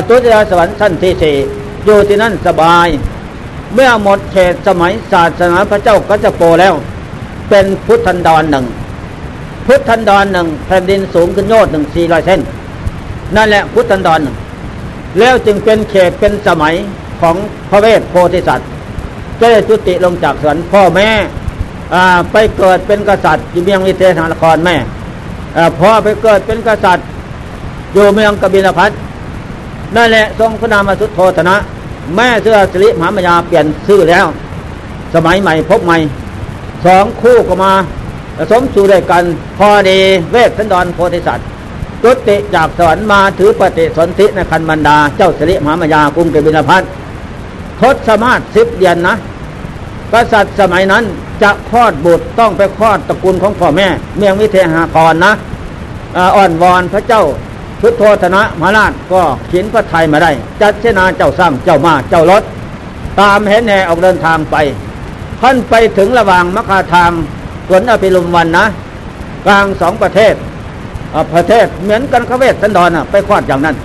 [0.09, 1.37] ตุติดาสวรรค์ชั้นที่สี่
[1.85, 2.89] อยู่ที่นั่นสบาย
[3.75, 6.75] เมื่อหมดเขตสมัยศาสนาพระเจ้ากัจโปแล้ว
[7.49, 8.65] เป็นพุทธันดรหนึ่ง
[9.67, 12.41] พุทธันดรหนึ่งแผ่นดินสูงขึ้นยอดหนึ่งสี่ร้อยเส้น
[13.37, 14.37] นั่นแหละพุทธันดรหนึ่ง
[15.19, 16.75] แล้วจึงเป็นเขตเป็นสมัย
[17.21, 17.37] ของ
[17.71, 18.69] พระเวทโพธิสัตว์
[19.39, 21.09] จะได้จุติลงจากสวรรค์พ่อแม่
[22.33, 24.77] ไปเกิดเป็นกษัตริย์อยู่เมืองอิเทหานครแม่
[25.81, 27.07] พ่อไปเกิดเป็นกษัตริย์
[27.93, 28.91] อยู่เมืองกบิลพัท
[29.97, 31.57] นั่นแหละทรงพระนามสุทโธธนะ
[32.17, 34.27] แม่เสื้อสิริมหามายาเปลี่ยนชื่อแล้ว
[35.15, 35.97] สมัยใหม่พบใหม่
[36.87, 37.73] สองคู่ก็มา
[38.51, 39.25] สมสู่ด้วยกัน
[39.59, 39.99] พอดี
[40.31, 41.47] เวทสันดรโพธิสัตว์
[42.05, 46.83] ตุติจากสวรรค์มาถือปฏิสนธิในคันบรรดา เจ้าสิริมหามายากรุงกบิลพัท
[47.81, 49.15] ทศสมาธิสิบเดือนนะ
[50.13, 51.05] กษัตริย์สมัยนั้น
[51.43, 53.87] จะคลอดบุตรต้องไปคลอดตระกูลของพ่อแม่
[54.17, 55.33] เมียงวิเทหาครนะ
[56.37, 57.23] อ่อนวอนพระเจ้า
[57.81, 60.31] พุทโธธนะมาราชก็ขีนพระไทยมาได้
[60.61, 62.43] จัดเชนาเจ้าสร้างเจ้ามาเจ้ารถ
[63.21, 64.57] ตามเห็นแห่ออกเดินทางไป
[65.41, 67.11] ท่านไปถึงระหว่างมคาทาง
[67.69, 68.65] สวนอภิลุมวันนะ
[69.47, 70.35] กลางสองประเทศ
[71.35, 73.77] ประเทศเหมือนกันขเวทสันดอนไปคลอดอย่างนั้น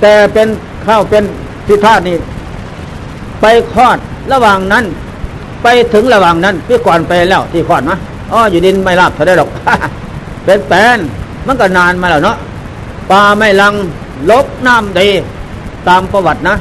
[0.00, 0.48] แต่เป็น
[0.86, 1.24] ข้าวเป็น
[1.66, 2.16] ทิธานี่
[3.40, 3.98] ไปคลอด
[4.32, 4.84] ระหว่างนั้น
[5.62, 7.98] ไปถึงระหว่างนั้นพี่ก่อนไปแล้วที่ขอดนะ
[8.32, 9.48] อ๋ออยู่ดินไม่ราบเท่าได้หรอก
[10.44, 10.98] เป็นแปน
[11.46, 12.36] มันก็นานมาแล้วเนาะ
[13.10, 13.74] ปลาไม่ลัง
[14.30, 15.08] ลบน้ำดี
[15.88, 16.56] ตามประวัตินะ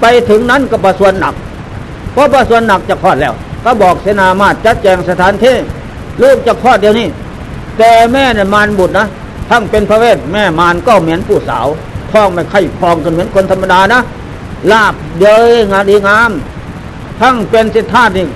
[0.00, 1.34] ไปถึงนั้นก็ประสวนหนัก
[2.12, 3.32] เพราะประสวนหนักจะคลอดแล้ว
[3.64, 5.56] ก็บอกเสนามาจัดแจงสถานที่
[6.22, 7.06] ลูกจะคลอดเดี๋ยวนี้
[7.78, 9.06] แต่แม่เนี่ยมารบุตรนะ
[9.50, 11.66] ทั้งเป็นพระเวทแม่มารก็เหมือนผู้สาว
[12.12, 14.00] ท้องไม่ไข่พองกันเหมือนคนธรรมดานะ
[14.72, 16.30] ลาบเดยงานดีงาม
[17.20, 18.26] ทั้งเป็นสิทธานี่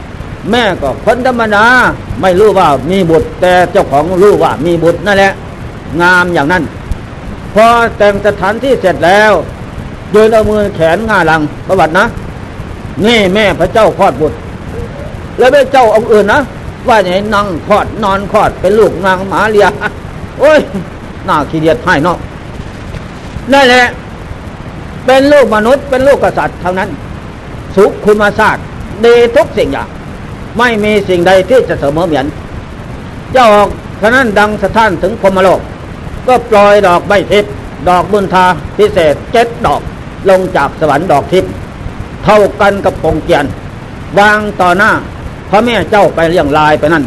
[0.51, 1.65] แม่ก็คนธรรมดา
[2.21, 5.33] ไม่รู้ว่ามีบุตร แต่เจ้าของรู้ว่ามีบุตรนั่นแหละ
[6.03, 6.63] งามอย่างนั้น
[7.55, 9.33] พอแต่งสถานที่เสร็จแล้ว
[10.11, 12.05] โยนเอามือแขนง่าหลังประวัตินะ
[13.05, 14.37] นี่แม่พระเจ้าคลอดบุตร
[15.39, 16.41] แล้วพระเจ้าองค์อื่นนะ
[16.89, 19.67] ว่าอย่างนั่งคลอดนอนคลอดเป็นลูกนางหมาเลีย
[20.41, 20.61] โอ้ย
[21.27, 22.19] หน่าขี้เดียดให้นอก
[23.53, 23.85] นั่นแหละ
[25.07, 26.89] เป็นลูกมนุษย์เป็นลูกกษัตริย์เท่านั้น
[27.77, 28.65] สุขคุณมาศาสตร์
[29.05, 29.89] ดีทุกสิ่งอย่าง
[30.59, 32.27] ไม่มีสิ่งใดที่จะเสมอเหมือน
[33.33, 33.69] เจ้าออก
[34.03, 35.61] ฉะนั้นดังสะท้านถึงพมโลก
[36.27, 37.53] ก็ปล่อยดอกใบทิพย์
[37.89, 38.47] ดอกบุญทา
[38.77, 39.81] พิเศษเจ็ดดอก
[40.29, 41.51] ลงจากสวรรค์ดอกทิพย์
[42.25, 43.45] เท่ากันกับปงเกียน
[44.19, 44.91] วางต่อหน้า
[45.51, 47.05] พระแม่เจ้าไปเลี้ยงลายไปนั่น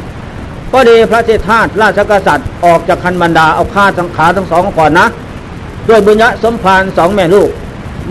[0.74, 5.07] ก็ดีพระเจ้าทาสราชกษัตริย์ออกจากคันบรรดาเอาฆ่าสังขาทั้งสองก่อนนะ
[5.89, 7.49] ด้วยบุญญะสมภารสองแม่ลูก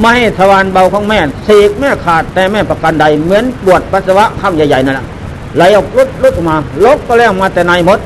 [0.01, 5.07] ไม่ให้ทวารเบาของแม่เสกแม่ขาดแต่แม่ประกันใด เหมือนปวดปัสสาวะข้ามใหญ่ๆนั่นแหละ
[5.57, 7.99] ไหลออกรุดรุดออกมาลกก็แล้วมาแต่ในมด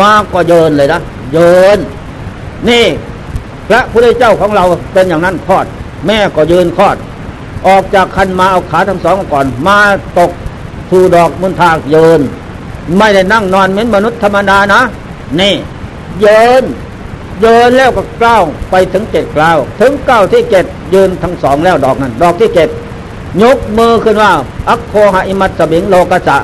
[0.00, 1.00] มาก็เยินเลยนะ
[1.32, 1.78] เยิน
[2.68, 2.84] นี่
[3.68, 5.66] พระพุทธเจ้าของเราเป็นอย่างนั้นคลอด
[6.06, 6.96] แม่ก็ยืนคลอด
[7.66, 9.78] ออกจากคันมาเอาขาทั้งสองก่อน มา
[10.18, 10.30] ตก
[10.88, 12.20] ทูดอกมุนทากเยิน
[12.98, 14.80] ไม่ได้นั่งนอนเหมือนมนุษย์ธรรมดานะ
[15.40, 15.54] นี่
[16.20, 16.64] เยิน
[17.40, 20.64] เยินแล้วก็กล้าวไปถึงเจ็ดกล้าวถึงเก้าที่เจ็ด
[20.94, 22.68] ยืนทั้งสองแล้วดอกนั้น ดอกที่เจ็ด
[23.42, 24.32] ยกมือขึ้นว่า
[24.68, 26.38] อัคโคหอิมัตสบิงโลกะจะ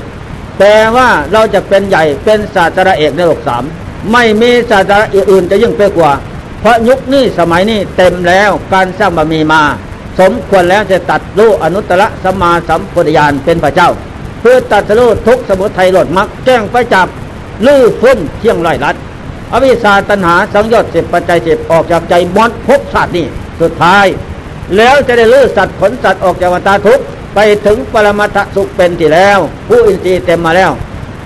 [0.59, 3.65] แต่ว่าเราจะเป็นใหญ่เป็นศาสตราเอกในโลกสาม
[4.13, 6.13] ไม่มีศาสตราอื่นจะยิ่งไปกว่า
[6.61, 9.63] เพราะยุคนี้สมัยนี้เต็มแล้วการสร้างบารมีมา
[10.21, 13.91] สมควรแล้วจะตัดลูอนุตตรสมาสัมพุทธญาณเป็นพระเจ้า
[14.49, 17.09] พื่อตัดสู้ทุกสมุทัยหลดมักแจ้งไปจับ
[17.67, 18.97] ลื้อฟุ้นเที่ยงไร้รัด
[19.53, 23.27] อวิชาตัณหาสังยชน์สิบปัจจัยสิบออกจากใจมดภพชาตินี้
[23.61, 24.07] สุดท้าย
[24.77, 27.01] แล้วจะได้ลื้อสัตว์ขนสัตว์ออกจากวัฏทุก
[27.35, 29.39] ไปถึงปรมาตสุขเป็นที่แล้ว
[29.69, 30.71] ผู้อินทรีย์เต็มมาแล้ว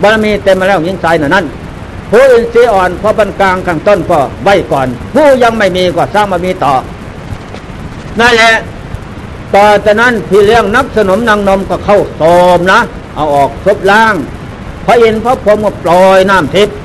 [0.02, 1.44] บารมีเต็มมาแล้วยิ่งใจหน่ะนั้น
[2.10, 6.74] ผู้อินทรีย์อ่อนพอปันกลางข้างต้นก็ไว้ก่อน ผู้ยังไม่มีก็สร้างมามีต่อ
[8.20, 8.52] นั่นแหละ
[9.54, 12.22] ต่อจากนั้นพี่เลี้ยงนับสนมนางนมก็เข้าโส
[12.58, 12.80] มนะ
[13.14, 14.14] เอาออกทุบล่าง
[14.86, 16.76] พระอินทร์พระพรหมก็ปล่อยน้ำทิพย์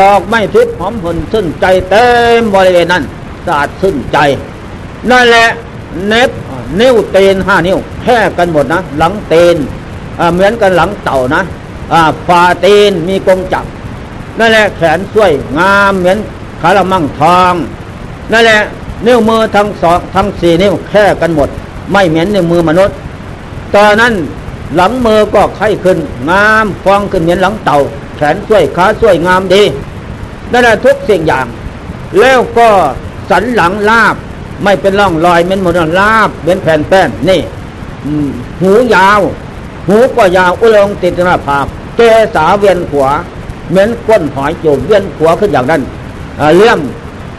[0.00, 2.06] ดอกไม้ทิพย์หอมหุ่นซึ้นใจเต็
[2.40, 3.02] มบริเวณนั้น
[3.46, 4.18] สะอาดซึ้นใจ
[5.10, 5.48] นั่นแหละ
[6.08, 6.30] เน็บ
[6.80, 9.56] นิ้วเตนห้านิ้วแค่กันหมดนะ หลังเตน
[10.34, 11.42] เหมือนกันหลังเต่านะ
[12.26, 13.64] ฝ่าเตนมีกงจับ
[14.38, 16.18] นั่นแหละแขนช่วยงามเหมือน
[16.60, 17.54] ขาละมั่งทอง
[18.32, 18.60] นั่นแหละ
[19.06, 21.48] นิ้วมือทั้งสองทั้งสี่นิ้วแค่กันหมด
[21.92, 22.94] ไม่เหมือนนิ้วมือมนุษย์
[23.74, 24.12] ตอนนั้น
[24.74, 25.98] หลังมือก็ไข้ขึ้น
[26.30, 27.78] งามฟองขึ้นเหมือนหลังเต่า
[28.16, 29.62] แขนช่วยขาช่วยงามดี
[30.52, 31.46] นั่นแหละทุกสิ่งอย่าง
[32.20, 32.68] แล้วก็
[33.30, 34.16] สันหลังลาบ
[34.64, 37.40] ไม่เป็นร่องรอยเหมือนมนุษย์ลาบเหมือนแผ่นแป้นนี่
[38.60, 39.20] หูยาว
[39.88, 42.00] หูก็ยาวอุลงติดหน้าผากเก
[42.34, 43.10] สาเวียนขวา
[43.70, 45.82] เหมือนก้นหอยโจมเวียนหัวขึ้นอย่างนั้น
[46.56, 46.78] เลื่อม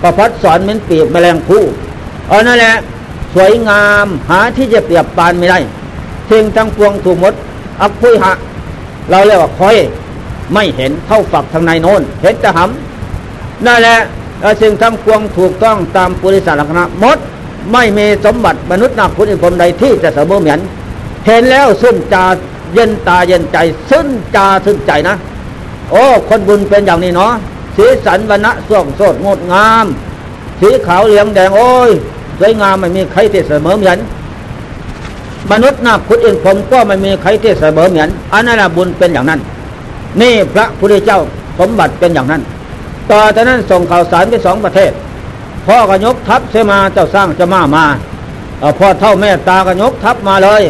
[0.02, 1.64] ประพัดสอนเหมือนปีกแมลงผู้
[2.28, 2.76] เอานั่นแหละ
[3.36, 5.60] สวยงามหาที่จะเปรียบปานไม่ได้
[6.30, 7.34] ทิ้งทั้งปวงถูกมด
[7.82, 8.34] อักพุยหะ
[9.10, 9.76] เราเรียกว่าคอย
[10.54, 13.98] ไม่เห็นเข้าฝักทางในโน้น เห็นจะหำนั่นแหละ
[14.62, 17.18] สิ่งทั้งปวงถูกต้องตามปุริสารลักษณะมด
[17.74, 20.60] ไม่มีสมบัติมนุษย์นักคุณอินพรมใดที่จะเสมอเหมือน
[21.26, 22.26] เห็นแล้วซึ้นจา
[22.74, 23.58] เย็นตาเย็นใจ
[23.90, 25.16] ซึ้นจาซึ้นใจนะ
[25.92, 27.34] โอ้ คนบุญเป็นอย่างนี้เนาะ
[27.76, 29.86] สีสันวันณะส่งสดงดงาม
[30.60, 31.92] สีขาวเหลืองแดงโอ้ย
[32.40, 33.98] สวยงามไม่มีใครที่เสมอเหมือน
[35.52, 39.40] มนุษย์นักพุทธเองผมก็ไม่มีใครที่เสมอเหมือนอันนั้นบุญเป็นอย่างนั้น
[40.22, 41.20] นี่พระพุทธเจ้า
[41.60, 42.42] สมบัติเป็นอย่างนั้น
[43.12, 44.92] ต่อจากนั้นส่งข่าวสารไปสองประเทศ
[45.66, 47.86] พ่อก็ยกทัพเสมาเจ้าสร้างจะมามา
[48.80, 50.62] พ่อเท่าแม่ตาก็ยกทัพมาเลย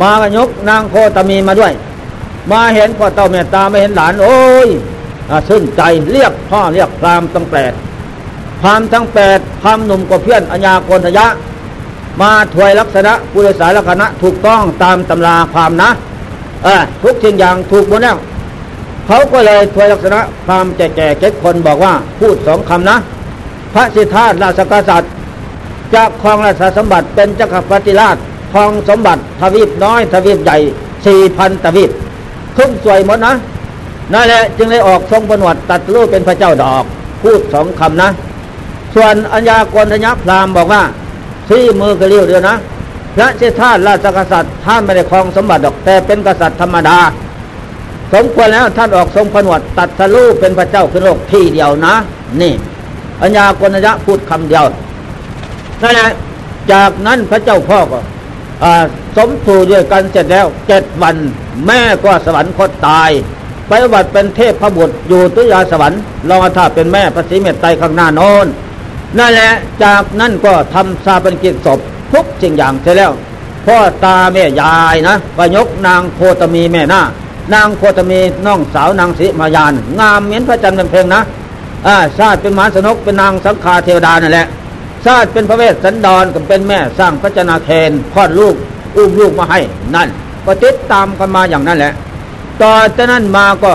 [0.00, 1.72] มาก็ยกนางโคตมีมาด้วย
[2.50, 4.68] มาเห็นพ่อเต่าแม่ตาไม่เห็นหลาน โอ้ย
[5.48, 5.82] ซึ้นใจ
[6.12, 7.72] เรียกพ่อเรียกพรามตั้งแปด
[8.62, 11.26] พรามทั้งแปดพรามหนุ่มกว่าเพื่อนอัญญาโกนทยะ
[12.20, 15.90] มาถวยลักษณะปุริสารคณะถูกต้องตามตำราความนะ
[16.64, 18.16] เออทุกสิ่งอย่างถูกหมดแล้ว
[19.06, 22.96] เขาก็เลยถวยลักษณะความแก่แก่เก็ดคนบอกว่าพูดสองคำนะ
[23.74, 25.12] พระสิทธาราชกษัตริย์
[25.94, 28.16] จะครองราชสมบัติเป็นจักรพรรดิราช
[28.52, 30.56] ครองสมบัติทวีปน้อยทวีปใหญ่
[31.06, 31.90] สี่พันทวีป
[32.56, 33.34] ทุ่มสวยหมดนะ
[34.12, 36.84] นั่นแหละจึงได้ออกทรงประนวดตัดรูปเป็นพระเจ้าดอก
[37.22, 38.10] พูดสองคำนะ
[38.94, 40.82] ส่วนอัญญากรธญพรามบอกว่า
[41.48, 42.56] ซี่มือกระเลี้ยวเดียวนะ
[43.16, 46.98] พระเจ้าท่านราชกษัตริย์ท่านไม่ได้ครองสมบัติดอกแต่เป็นกษัตริย์ธรรมดา
[48.12, 51.94] สมควรแล้วท่านออกทรงผนวดตัดทะลุเป็นพระเจ้าขึ้นโลกที่เดียวนะ
[52.40, 52.52] นี่
[53.22, 54.64] อัญญากรธญพูดคำเดียว
[55.82, 56.08] นั่นแหละ
[56.72, 57.98] จากนั้นพระเจ้าพ่อก็
[59.16, 61.16] สมถูด้วยกันเสร็จแล้วเจ็ดวัน
[61.66, 63.10] แม่ก็สวรรคตตาย
[63.68, 68.46] ไปวัดเป็นเทพพระบุตรอยู่ตุยาสวรรค์ลองถ้าเป็นแม่พระศรีเมตไตรข้างหน้าโน้น
[69.18, 69.50] นั่นแหละ
[69.84, 71.78] จากนั้นก็ทำซาเป็นกิจศพ
[72.12, 73.12] ทุกสิ่งอย่างเสร็จแล้ว
[73.66, 77.02] พ่อตาแม่ยายนะก็ยกนางโคตมีแม่หน้า
[77.54, 81.22] นางโคตมีน้องสาวนางสิมายาน งามเหมือนพระจันทร์เป็นเพลงนะ
[81.86, 84.46] อ่าชาติเป็นมหาสนกเป็นนางสังฆาเทวดานั่นแหละ
[85.06, 88.54] ชาติเป็นพระเวสสันดรก็เป็นแม่สร้างพระจนาเคนคลอดลูก
[88.96, 89.60] อุ้มลูกมาให้
[89.94, 90.08] นั่น
[90.44, 91.92] ก็ติดตามกันมาอย่างนั้นแหละ
[92.62, 93.72] ต่อจากนั้นมาก็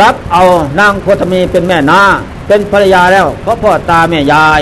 [0.00, 0.42] รับเอา
[0.80, 2.00] นางโคตมีเป็นแม่นา
[2.52, 4.60] เป็นภรรยาแล้ว เพราะพ่อตาแม่ยาย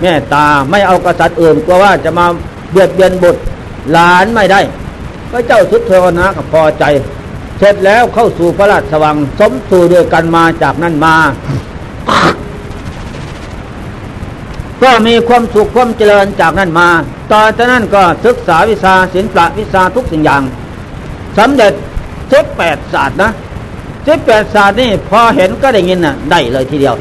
[0.00, 2.26] แม่ตาไม่เอากษัตริย์อื่นกลัวว่าจะมา
[2.70, 3.40] เบียดเบียนบุตร
[3.92, 4.60] หลานไม่ได้
[5.30, 6.84] พระเจ้าสุดเทวนะก็พอใจ
[7.58, 11.16] เสร็จแล้วเข้าสู่พระราชสวังสมสู่ด้วยกันมาจากนั้นมา
[14.82, 16.88] ก็มีความสุขความเจริญจากนั้นมา
[17.32, 20.42] ตอจากนั้นก็ศึกษาวิชาศิลปะวิชาทุกสิ่งอย่าง
[21.38, 21.72] สำเร็จ
[22.32, 23.30] สิบแปดศาสตร์นะ
[24.06, 26.96] สิบแปดศาสตร์นี่พอเห็นก็ได้ยินน่ะ ได้เลยทีเดียว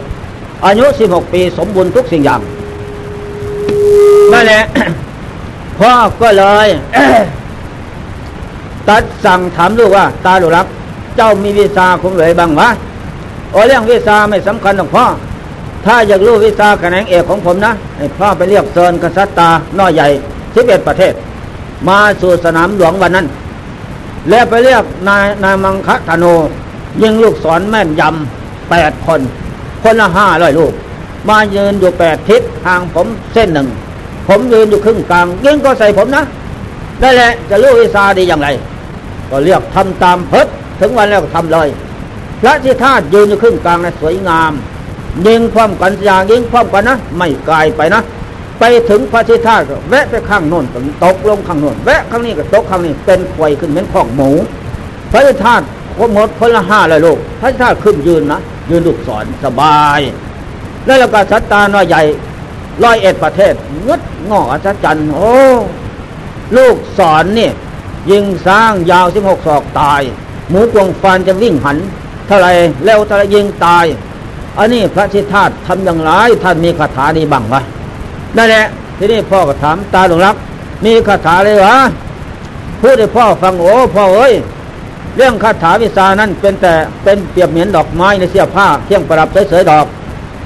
[0.66, 2.41] อายุสิบหกปีสมบูรณ์ทุกสิ่งอย่าง
[4.34, 4.64] นั่นแหละ
[5.80, 5.91] พ่อ
[6.22, 6.68] ก็เลย
[8.89, 10.68] ตัดสั่งถามลูกว่า ตาลูรัก
[11.16, 12.70] เจ้ามีวิชาคงเลยบ้างวะ
[13.51, 15.05] โอเรื่องวิชาไม่สำคัญหรอกพ่อ
[15.86, 19.49] ถ้าอยากรู้วิชาแขนงเอกของผมนะให้พ่อไปเรียกเซินกษัตริย์ตา
[19.80, 20.07] น้อยใหญ่
[20.55, 21.14] สิบเอ็ดประเทศ
[21.88, 23.28] มาสู่สนามหลวงวันนั้น
[24.30, 26.26] แล้วไปเรียกนายนายมังคะธโน
[27.01, 29.22] ยิงลูกศรแม่นยำแปดคน
[29.84, 30.73] คนละห้าร้อยลูก
[31.29, 33.67] มายืนอยู่แปดทิศทางผมเส้นหนึ่ง
[34.27, 36.23] ผมยืนอยู่ครึ่งกลางยิงก็ใส่ผมนะ
[37.01, 38.49] นั่นแหละจะรู้วิชาดีอย่างไร
[39.29, 40.47] ก็เรียกทำตามเพิด
[40.79, 41.67] ถึงวันแล้วก็ทำเลย
[42.41, 44.51] พระที่ธาตุยืนอยู่ครึ่งกลางนะสวยงาม
[45.27, 48.01] ยิงพร้อมกันอย่างยิงพร้อมกันนะไม่ไกลไปนะ
[48.59, 54.29] ไปถึงพระที่ธาตุแวะไปข้างโน้นก็ตกลงข้างโน้นแวะข้างนี้ก็ตกข้างนี้เป็นควยขึ้นเหมือนของหมู
[55.11, 55.63] พระที่ธาตุ
[56.13, 58.39] หมดคนละห้าเลยลูกพระที่ธาตุขึ้นยืนนะ
[58.72, 59.99] ยืนลูกศรสบาย
[60.86, 62.01] แล้วเราก็สัตตาน้อยใหญ่
[62.84, 63.53] ร้อยเอ็ดประเทศ
[63.88, 65.34] งดงออัศจรรย์โอ้
[66.57, 67.51] ลูกศรนนี่
[68.11, 70.01] ยิงสร้างยาวสิบหกศอกตาย
[70.49, 71.78] หมูกวงฟันจะวิ่งหัน
[72.28, 72.47] เท่าไร
[72.86, 73.86] แล้วเท่าไรยิงตาย
[74.57, 76.11] อันนี้พระชิตาทำอย่างไร
[76.43, 77.55] ท่านมีคาถาดีบ้างไหม
[78.38, 78.65] นั่นแหละ
[78.97, 80.36] ที่นี้พ่อก็ถามตาหลวงรัก
[80.86, 81.78] มีคาถาเลยวะ
[82.82, 84.34] พูดให้พ่อฟังโอ้พ่อเอ้ย
[85.18, 89.86] เรื่องคาถาวิชานั้นเป็นแต่เป็นเปรียบเหมือนดอกไม้ในเสื้อผ้าเครื่องประดับเสยๆดอก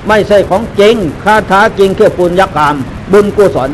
[0.07, 2.75] ไม่ใช่ของจริงคาถาจริงคือปุญญกรรม
[3.11, 3.69] บุญกุศล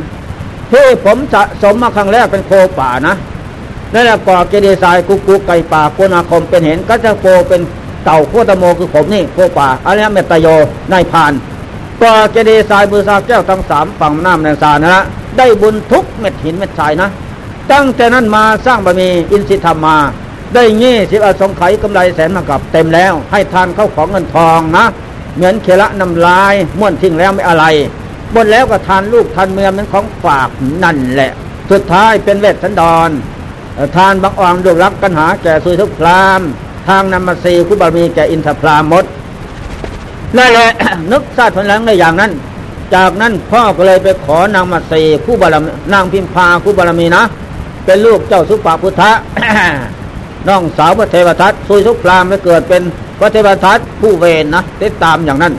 [0.72, 3.16] ที่ผมสะสมมาครั้งแรกเป็นโคป่านะ
[3.94, 7.62] นั่นแหละก่อเกดีทรายกุกุไก่ป่าโกนาคมเป็นเห็นก็จะโคเป็น
[8.06, 10.48] เต่าโคตโมคือผมนี่โคป่าอันนี้เมตโย
[10.92, 11.34] นายพาน
[12.02, 15.04] ก่อเจดีย์ทรายมือซาแก้วทั้งสามฝั่งน้ำแดงสานะฮะ
[15.38, 17.10] ได้บุญทุกเม็ดหินเม็ดทรายนะ
[17.72, 19.98] ตั้งแต่นั้นมาสร้างบารมีอินทรธรรมมา
[20.54, 24.86] ได้ยี่สิบอสงไขยกำไรแสนมากับเต็มแล้ว ให้ทานเข้าของเงินทองนะ
[25.36, 27.66] เหมือนเคละน้ำลายม้วนทิ้งแล้วไม่อะไร
[28.34, 30.50] บนแล้วก็ทานลูกทานเมืองเป็นของฝาก
[30.84, 31.32] นั่นแหละ
[31.72, 33.10] สุดท้ายเป็นเวทสันดร
[33.96, 36.42] ทานบางอ่องดวงรักกันหาแก่สุยทุกพราม
[36.88, 39.06] ทางนำมาซีคุบารมีแก่อินทพรามมด
[40.38, 40.70] นั่นแหละ
[41.12, 42.32] นึกซาดผลหลังในอย่างนั้น
[42.96, 47.24] จากนั้นพ่อก็เลยไปขอนางมาซีคู่บารมีนางพิมพาคู่บารมีนะ
[47.86, 49.12] เป็นลูกเจ้าสุปาพุทธะ
[50.48, 52.82] น้องสาวพระเทวทัตสุยทุกพรามไปเกิดเป็น
[53.20, 55.54] พระเทวทัตผู้เวรนนะติดตามอย่างนั้น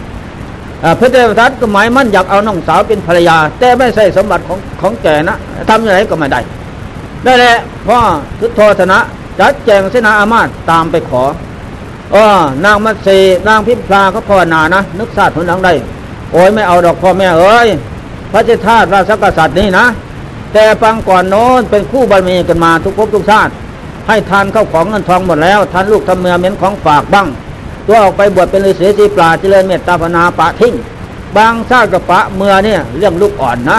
[1.01, 5.37] พระเทวทัตก็หมายมั่นอยากเอาน้องสาวเป็นภรรยา แต่ไม่ใช่สมบัติของของแกนะ
[5.69, 6.41] ทำอย่างไรก็ไม่ได้
[7.25, 7.57] ได้แหละ
[7.87, 7.99] พ่อ
[8.41, 8.99] ทุตโทธนะ
[9.39, 11.23] จัดแจงเสนาอามาตตามไปขอ
[12.13, 13.19] เออนางมัตสี
[13.49, 15.73] นางพิมพลาเขาภาวนานะนึกศาสตร์ผลหลังได้
[16.33, 17.69] โอ้ยไม่เอาดอกพ่อแม่เอ้ย
[18.33, 19.87] พระเจ้าธาตุราชกษัตริย์นี่นะ
[20.53, 23.53] แต่ฟังก่อนโน้นเป็นคู่บารมีกันมาทุกภพทุกชาติ
[24.09, 27.29] ให้ทานเข้าของเงินทองหมดแล้วทานลูกทำเมือเหม็นของฝากบ้าง
[27.87, 30.75] ตัวออกไปบวชเป็นฤาษีสีปลาเจริญเมตตาภนาปะทิ้ง
[31.37, 33.79] บางชาติกับปะเมื่อเนี่ยเรื่องลูกอ่อนนะ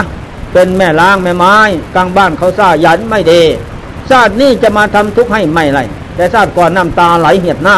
[0.52, 1.54] เป็นแม่ล้างแม่ไม้
[1.94, 3.42] กลางบ้านเขาซ่ายันไม่ดี
[4.10, 5.80] ชาตินี้จะมาทำทุกข์ให้ไม่ไร
[6.16, 7.76] แต่ชาติก่อนน้ำตาไหลเหียดหน้า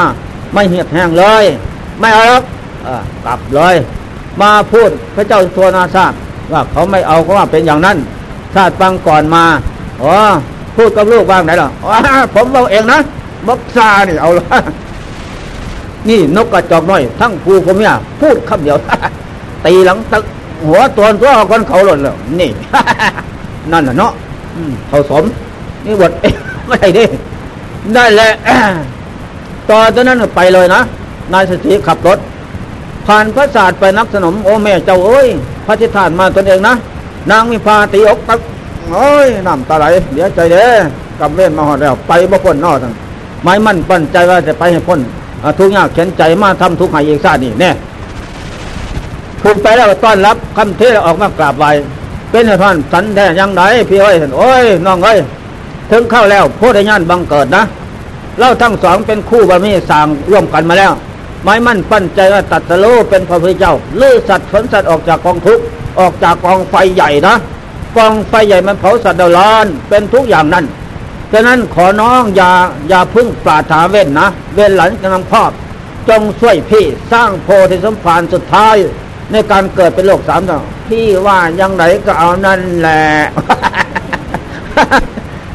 [0.52, 1.44] ไม่เหียดแห้งเลย
[2.00, 2.44] ไม่เอาหรอก
[3.24, 3.74] กลับเลย
[4.40, 6.16] มาพูดพระเจ้าตัวนาชาติ
[6.52, 7.96] ว่าเขาไม่เอาเขาว่าเป็นอย่างนั้น
[8.54, 9.44] ชาติฟังก่อนมา
[10.02, 10.16] อ๋อ
[10.76, 11.68] พูดกับลูกว่างไหนหรอ
[12.34, 12.98] ผมเอาเองนะ
[13.46, 14.46] บักซานี่เอาละ
[16.08, 18.76] นี่นกกระจอกน้อย ทั้งครูผมเนี่ยพูดคำเดียว
[19.64, 20.24] ตีหลังตึก
[20.66, 22.50] หัวตัวตัวคนเขาหล่นแล้วนี่
[23.72, 24.12] นั่นแหละเนาะ
[24.88, 25.24] เขาสม
[25.84, 26.12] นี่บท
[26.66, 27.04] ไม่ใช่ดิ
[27.94, 28.30] ได้แหละ
[29.70, 30.80] ตอจากนั้นไปเลยนะ
[31.32, 32.18] นายสถีขับรถ
[33.06, 35.28] ผ่านพระศาสตร์ไปนักสนมโอแม่เจ้าเอ้ย
[35.66, 36.74] พระทิฐานมาตนเองนะ
[37.30, 38.38] นางมีพาตีอกตัก
[38.92, 39.84] โอ้ยน้ำตาไหล
[40.14, 40.66] เดี๋ยวใจเด้
[41.20, 42.92] กับเว้นมาหอดแล้ว ไปบ่พ้นนอทั้ง
[43.44, 45.00] ไม่มั่นปั้นใจว่าจะไปให้พ้น
[45.58, 47.70] ทุกอย่างเข็นใจมาทำทุกข์ให้เอีกซานี่แน่
[49.42, 51.66] ถูกไปแล้วต้อนรับคำเทศออกมากราบไหว
[52.30, 55.18] เป็นท่านสันแท้ยังไงพี่เอ้ยโอ้ยน้องเอ้ย
[55.90, 57.62] ถึงเข้าแล้วโพธิญาณบังเกิดนะ
[58.38, 60.92] เล่าทั้งสองเป็นคู่บารมีสางร่วมกันมาแล้ว
[61.42, 65.62] ไม้มั่นปั้นใจว่าตัดสโลเป็นพระพุทธเจ้าลื้อสัตว์ฝนสัตว์ออกจากกองทุกข์
[66.00, 67.34] ออกจากกองไฟใหญ่นะ
[67.96, 70.64] กองไฟใหญ่มันเผาสัตว์ดร้อนเป็นทุกอย่างนั้น
[71.32, 72.50] ฉะนั้นขอน้องอย่า
[72.88, 75.50] อย่าพึ่งปราถาเว้นนะ เว้นหลังกำลังพอบ
[76.08, 78.76] จงช่วยพี่สร้างโพธิสมภารสุดท้าย
[79.32, 83.02] ในการเกิดเป็นโลกสามดาวพี่ว่ายังไงก็เอานั่นแหละ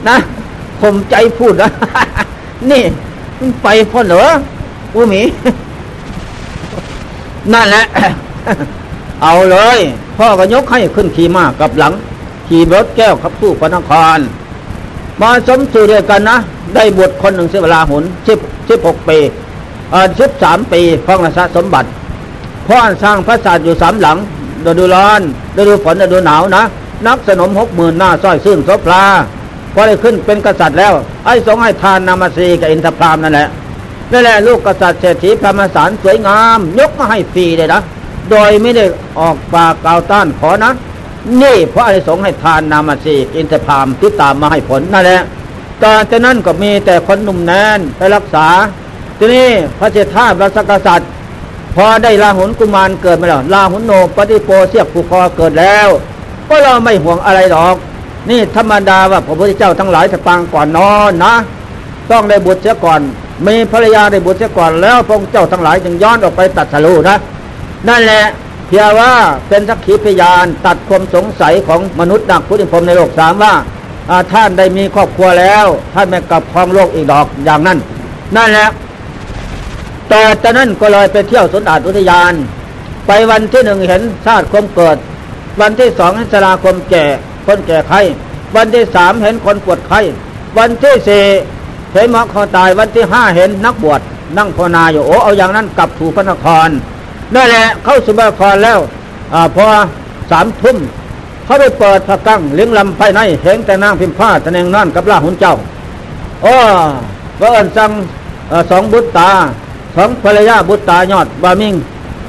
[0.07, 0.17] นะ
[0.81, 1.71] ผมใจพูดนะ
[2.71, 2.83] นี่
[3.63, 4.23] ไปพ่อเหรอ
[4.93, 5.21] อูหมี
[7.53, 7.83] นั่นแหละ
[9.23, 9.79] เอาเลย
[10.17, 11.93] พ่อก็ยกให้ขึ้นขี่ม้ากับหลัง
[12.51, 14.17] ขี่รถแก้วขับสู้พระนคร
[15.21, 16.37] มาสมสู่ด้วยกันนะ
[16.75, 18.39] ได้บวชคนหนึ่งเสียเวลาหุนสิบ
[18.69, 19.17] สิบหกปี
[19.93, 21.89] อ่าสิบสามปีพ้องราชสมบัติ
[22.67, 24.17] พ่อสร้างพระศาสตร์อยู่สามหลัง
[24.65, 25.21] ฤดูร้อน
[25.57, 26.63] ฤดูฝนฤดูหนาวนะ
[27.07, 29.03] นักสนมหกหมื่นหน้าสร้อยซื่นโสภา
[29.73, 30.93] พอได้ขึ้นเป็นกษัตริย์แล้ว
[31.25, 33.47] ไอ้สองให้ทานนามาสีกับอินทพรามนั่นแหละ
[34.11, 37.81] นั่นแหละลูกกษัตริย์เศรษฐีพรมสารสวยงาม ยกมาให้ฟรีเลยนะ
[38.31, 38.85] โดยไม่ได้
[39.19, 40.71] ออกปากกล่าวต้านขอนะ
[41.41, 45.21] นี่พระไอ้สงให้ทานนามาสีอินทพามที่ตามมาให้ผลนั่นแหละ
[45.83, 48.47] ตอนแต่นั้นก็มีแต่คนหนุ่มแน่นไปรักษา
[49.17, 49.47] ทีนี้
[49.79, 51.09] พระเจ้าท่าพระสกษัตริย์
[51.75, 55.87] พอได้ลาหุนกุมารเกิดมาแล้วลาหุนโนปฏิโปเสียบผูคอเกิดแล้ว
[56.47, 57.75] ก็เราไม่ห่วงอะไรหรอก
[58.29, 61.33] นี่ธรรมดาว่าพระพุทธเจ้าทั้งหลายจะปางก่อนนอนนะ
[62.11, 63.01] ต้องได้บุตรเสียก่อน
[63.47, 67.17] มีภรรยาได้บุตรเสียก่อนแล้วพระเจ้าทั้งหลายจึงย้อนออกไปตัดสรุนะ
[67.87, 68.23] นั่นแหละ
[68.71, 69.13] พียงว่า
[69.49, 73.53] เป็นสักขีพยานตัดความสงสัยของมนุษย์นักพุทธิพรมในโลกสามว่า
[74.31, 77.77] ท่านได้มีครอบครัวแล้ว ท่านไม่กลับครองโลกอีกดอกอย่างนั้น
[78.35, 78.69] นั่นแหละ
[80.09, 82.33] แต่ตอนนั้นก็เลยไปเที่ยวสนอาอุทยาน
[83.07, 84.97] ไปวันที่หนึ่งเห็นชาติความเกิด
[85.61, 87.05] วันที่สองเห็นชราความแก่
[87.45, 88.01] คนแก่ไข้
[88.55, 89.99] วันที่สามเห็นคนปวดไข้
[90.57, 91.23] วันที่สี่
[91.93, 94.01] เห็นหมอคอตายวันที่ห้าเห็นนักบวช
[94.37, 96.69] นั่งภาวนาอยู่โอ้เอาอย่างนั้นกลับถูพระนคร
[97.35, 98.79] นั่นแหละเข้าสุพระนครแล้ว
[99.33, 99.65] อพอ
[100.31, 100.77] สามทุ่ม
[101.45, 105.55] เขาไปเปิดพระกั้งเลี้ยงลำภายในเห็นแต่นางพิมพ์ผ้าแสดงนั่นกับล่าหุนเจ้า
[106.43, 106.55] โอ้
[107.39, 107.91] พระเอิญสั่ง
[108.71, 109.29] สองบุตรตา
[109.95, 111.73] สองภรรยาบุตรตายอดบามิง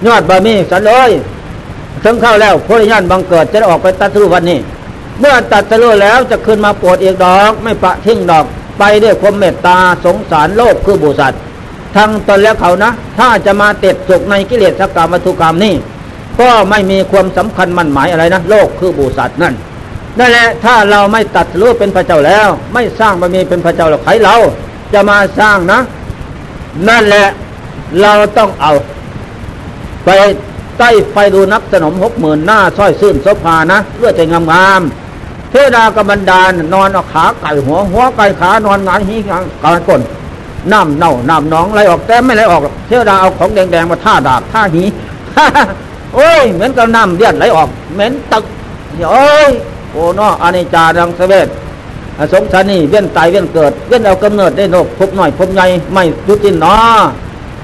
[0.07, 1.11] ยอดบามีสันเลย
[2.05, 4.59] ถึงเข้าแล้วพระญาณบังเกิดจะออกไปตัดสู้วันนี้
[5.21, 8.45] เมื่อตัดสรู้แล้วจะขึ้นมาปวดอีกดอก ไม่ปะทิ้งดอก
[8.79, 11.33] ไปด้วยความเมตตาสงสารโลกคือบุษัต
[11.97, 15.75] ทั้งตนและเขานะ ถ้าจะมาเต็ดสุกในกิเลสกรรมวัตถุกรรมนี่
[16.41, 19.55] ก็ไม่มีความสำคัญมั่นหมายอะไรนะ โลกคือบุษัตนั่น
[20.19, 24.37] นั่นแหละถ้าเราไม่ตัดรู้เป็นพระเจ้าแล้ว ไม่สร้างบารมีเป็นพระเจ้าหรอกใครเรา
[24.93, 25.81] จะมาสร้างนะ
[26.89, 27.27] นั่นแหละ
[28.03, 28.73] เราต้องเอา
[30.05, 30.09] ไป
[30.79, 34.83] ใต้ไฟดูนักสนมหกหมื่นหน้าสร้อยซื่นโสภานะเพื่อจะงามงาม
[35.51, 39.39] เทดากบันดาลนอนเอาขาไก่หัวหัวไก่ขานอนงานหีกา
[39.75, 40.01] งก้น
[40.73, 44.83] น้ำเน่าน้ำน้องไหลออกแต่ไม่ไหลออกเทวดาเอาของแดงๆมาท่าดาบท่าหี
[46.15, 48.45] โอ้ยเหม็นกับน้ำเลือดไหลออก เหม็นตึก
[49.11, 49.51] โอ้ย
[49.93, 51.49] โอ้นออานิจาดังเสวต
[52.33, 56.75] สงสารนี่เวียนตายเวียนเกิด เวียนเอากำเนิดได้นกพบหน่อยพบใหญ่ไม่จุจินนอ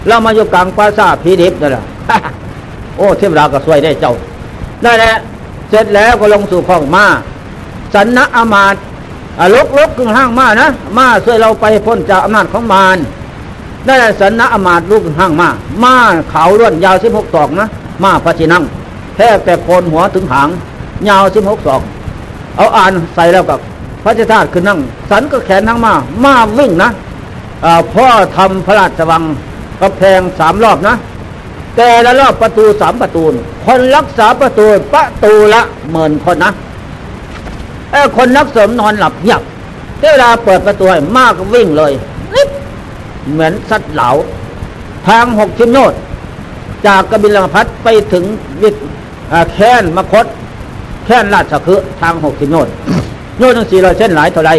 [0.07, 1.85] เรามาอยู่กลางปราสาทพีดิบนั่นแหละ
[2.97, 4.15] โอ้เทวดาก็สวยได้เจ้า
[4.83, 5.15] ได้แหละ
[5.69, 7.05] เสร็จแล้วก็ลงสู่ข้องมา
[7.95, 8.75] สันนะอามาต
[9.55, 10.69] ลกลกกึ่งห้างมานะ
[10.99, 12.99] มาช่วยเราไปพ้นจากอำนาจของมาร
[13.87, 15.49] ได้สันนะอมาตลูกห้างมา
[15.83, 15.95] มา
[16.31, 17.67] เขาล้วนยาวสิบหกศอกนะ
[18.03, 18.65] มาพระชินั่ง
[19.17, 20.49] แทบแต่โคนหัวถึงหาง
[21.09, 21.83] ยาวสิบหกศอก
[22.57, 23.59] เอาอ่านใส่แล้วกับ
[24.03, 24.79] พระเจ้าธาตุคือนั่ง
[25.11, 25.93] สันก็แขนทั้งมา
[26.25, 26.91] มาวิ่งนะ
[27.93, 29.23] พ่อทำพระราชวัง
[29.81, 30.95] กระแพงสามรอบนะ
[31.77, 33.23] แต่ละรอบประตูสามประตู
[33.67, 35.63] คนรักษาประตูประตูละ
[35.93, 36.53] หมื่นคนนะ
[37.91, 39.43] ไอ้คนนักสมนอนหลับเงียบ
[40.01, 41.93] เวลาเปิดประตูให้มากวิ่งเลย
[43.33, 44.11] เหมือนสัตว์เหลา
[45.09, 45.93] ทางหกชิมโนด
[46.87, 48.25] จากกบิลพัทไปถึง
[48.63, 48.71] วิ
[49.53, 50.27] แค้นมคต
[51.05, 52.69] แค้นราชคือทางหกชิมโนด
[53.39, 54.53] โนทั้งสี่ร้อยเส้นหลายเท่าไร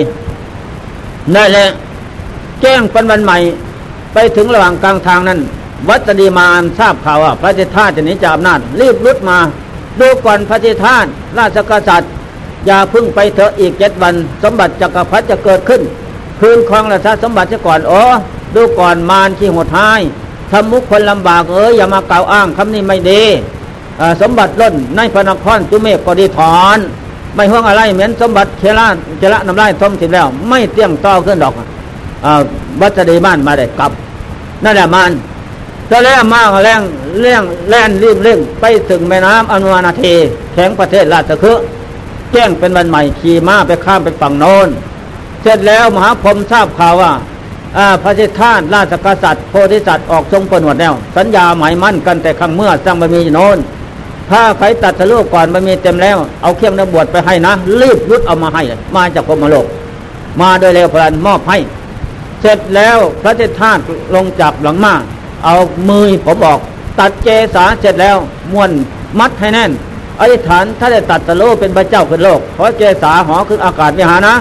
[1.35, 1.67] นั่นแหละ
[2.61, 3.37] แจ้งเป็นวันใหม่
[4.13, 5.39] ไปถึงระหว่างกลางทางนั้น
[5.89, 9.37] วัดดีมานทราบข่าวว่าพระเจ้าท่าจะหนีจากอำนาจรีบรุดมา
[9.99, 11.05] ดูก่อนพระเจ้าท่าน
[11.37, 12.11] ราชกษัตริย์
[12.65, 15.81] อย่าพึ่งไปเถอะอีกเจ็ดวัน สมบัติจักรพรรดิจะเกิดขึ้น
[16.39, 18.03] คืนครองราชสมบัติจะก่อนอ๋อ
[18.55, 19.99] ดูก่อนมารที่หดท้าย
[20.51, 23.23] ทำมุขคนลำบากเอ้ยอย่ามากล่าวอ้างคำนี้ไม่ดี
[24.21, 26.77] สมบัติล้นในพระนครจุเมฆก็ดีถอน
[27.35, 28.87] ไม่ห่วงอะไรเหมือนสมบัติเคลา
[29.19, 31.53] เจระนำไล่ทมสิบแล้ว ไม่เตี้ยงต่อขึ้นดอก
[32.81, 33.91] วัดดีบ้านมาได้กลับ
[34.63, 35.11] นั่นแหละมัน
[35.89, 36.81] จะแล้วมากแรง
[37.19, 40.03] เร่งแล่นรีบเร่งไปถึงแม่น้ำอนุวานาเท
[40.53, 41.57] แข็งประเทศราชคือ
[42.31, 44.67] แจ้งเป็นวันใหม่ขี่ม้าไปข้ามไปฝั่งโน้น
[45.41, 47.11] เสร็จแล้วมหาพรหมทราบข่าวว่า
[48.03, 53.57] พระเจ้าท่านราชกษัตริย์โพธิสัตว์ออกทรงประนวดแล้ว สัญญาหมายมั่นกันแต่ครั้งเมื่อสร้างบารมีโน้น
[54.31, 58.61] ถ้าใครตัดทะลุก่อนบารมีเต็มแล้ว เอาเครื่องนบวชไปให้นะ รีบยุดเอามาให้
[58.95, 59.65] มาจากพมโลก
[60.41, 61.57] มาโดยเร็วพลันมอบให้
[62.41, 63.77] เสร็จแล้วพระเจ้าท่าน
[64.15, 64.93] ลงจากหลังมา
[65.45, 65.55] เอา
[65.89, 66.57] มือผมบอก
[66.99, 68.17] ตัดเจสาเสร็จแล้ว
[68.51, 68.71] ม้วน
[69.19, 69.71] มัดให้แน่น
[70.19, 74.35] อธิษฐานถ้าได้ตัดตะโลเป็นพระเจ้าขึ้นโลกเพราะเจสาหอขึ้นอากาศไม่หานะ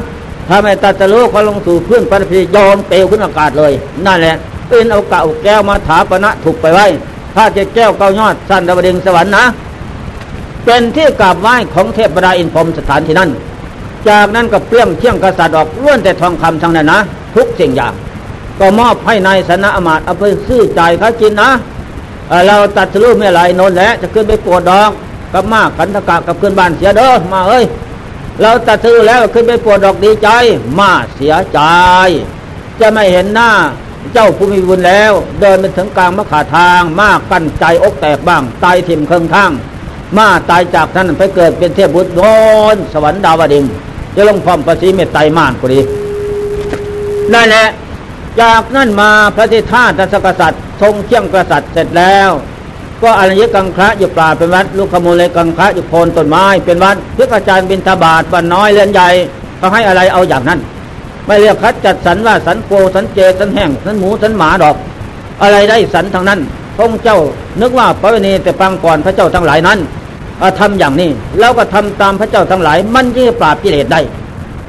[0.48, 3.72] ถ้าไม่ตัดตะโลก็ลงสู่พื้นปฐพียอมเปลวขึ้นอากาศเลย
[4.06, 4.36] นั่นแหละ
[4.68, 6.86] เป็นเอาเก่าแก้วมาถาปณะถูกไปไว้
[7.34, 9.44] ถ้าจะแก้วเก้ายอดสั้นดาวดึงสวรรค์นะ
[10.64, 13.30] เป็นที่กราบไหว้ของเทพบดาอินพรมสถานที่นั้น
[14.08, 17.00] จากนั้นก็เปลี่ยงเชี่ยงกษัตริย์ออกล้วนแต่ทองคำทั้งนั้นนะ
[17.34, 17.92] ทุกสิ่งอย่าง
[18.60, 21.50] ก็มอบให้ในายสนะอมาตเอาไปซื้อจ่ายเขากินนะ
[22.46, 24.90] เราตัดสรุปไม่อไรนนแหละจะขึ้นไปปวดดอก
[25.32, 27.64] กับมากขันธกะกับเพื่อนบ้านเสียเด้อมาเอ้ย
[28.42, 30.28] เราตัดซื้อแล้วขึ้นไปปวดดอกดีใจ
[30.78, 31.60] มาเสียใจ
[32.80, 33.50] จะไม่เห็นหน้า
[34.12, 39.50] เจ้าผู้มีบุญแล้ว เดินไปถึงกลางมะขาทาง มากั้นใจอกแตกบ้างตายถิ่มเครื่องทาง
[40.16, 42.20] มาตายจากท่านไปเกิดเป็นเทพบุตรโน
[42.74, 43.64] นสวรรค์ดาวดิง
[44.14, 45.80] จะลงพร้อมประสีเมตไตรมานก็ดี
[47.32, 47.66] นั่นแหละ
[48.40, 52.30] จากนั้นมาพระเท่าตสกษัตริย์ ทรงเชี่ยงกษัตริย์เสร็จแล้ว
[53.02, 59.08] ก็อรัญญกังคะอยู่ป่าเป็นวัด ลูกขมูลเลยกังคะอยู่โคนต้นไม้เป็นวัดเพื่ออาจารย์บินทบาทบ้านน้อยเรือนใหญ่
[59.58, 60.60] เขาให้อะไรเอาอย่างนั้น
[61.26, 64.76] ไม่เรียกคัดจัดสรรว่าสันโกสันเจสันแห้งสันหมูสันหมาดอก
[65.42, 66.40] อะไรได้สันทางนั้น
[66.76, 67.18] พระเจ้า
[67.60, 69.78] นึกว่าพระเวณีแต่ปังก่อนพระเจ้าทั้งหลายนั้น
[70.58, 74.00] ทำอย่างนี้แล้วก็ทำตามพระเจ้าทั้งหลาย มันยิ่ปราบกิเลสได้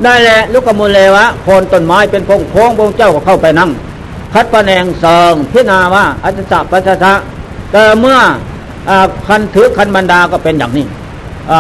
[0.04, 3.70] ได้แหละลูกขมูลเลวะโคนต้นไม้เป็นพงโค้งพระเจ้าก็เข้าไปนั่ง
[4.34, 7.14] คัดประแนงเสิงพิจารณาว่าอัจฉริปัสสะ
[7.72, 8.18] แต่เมื่อ
[9.28, 10.86] คันถือคันบรรดาก็เป็นอย่างนี้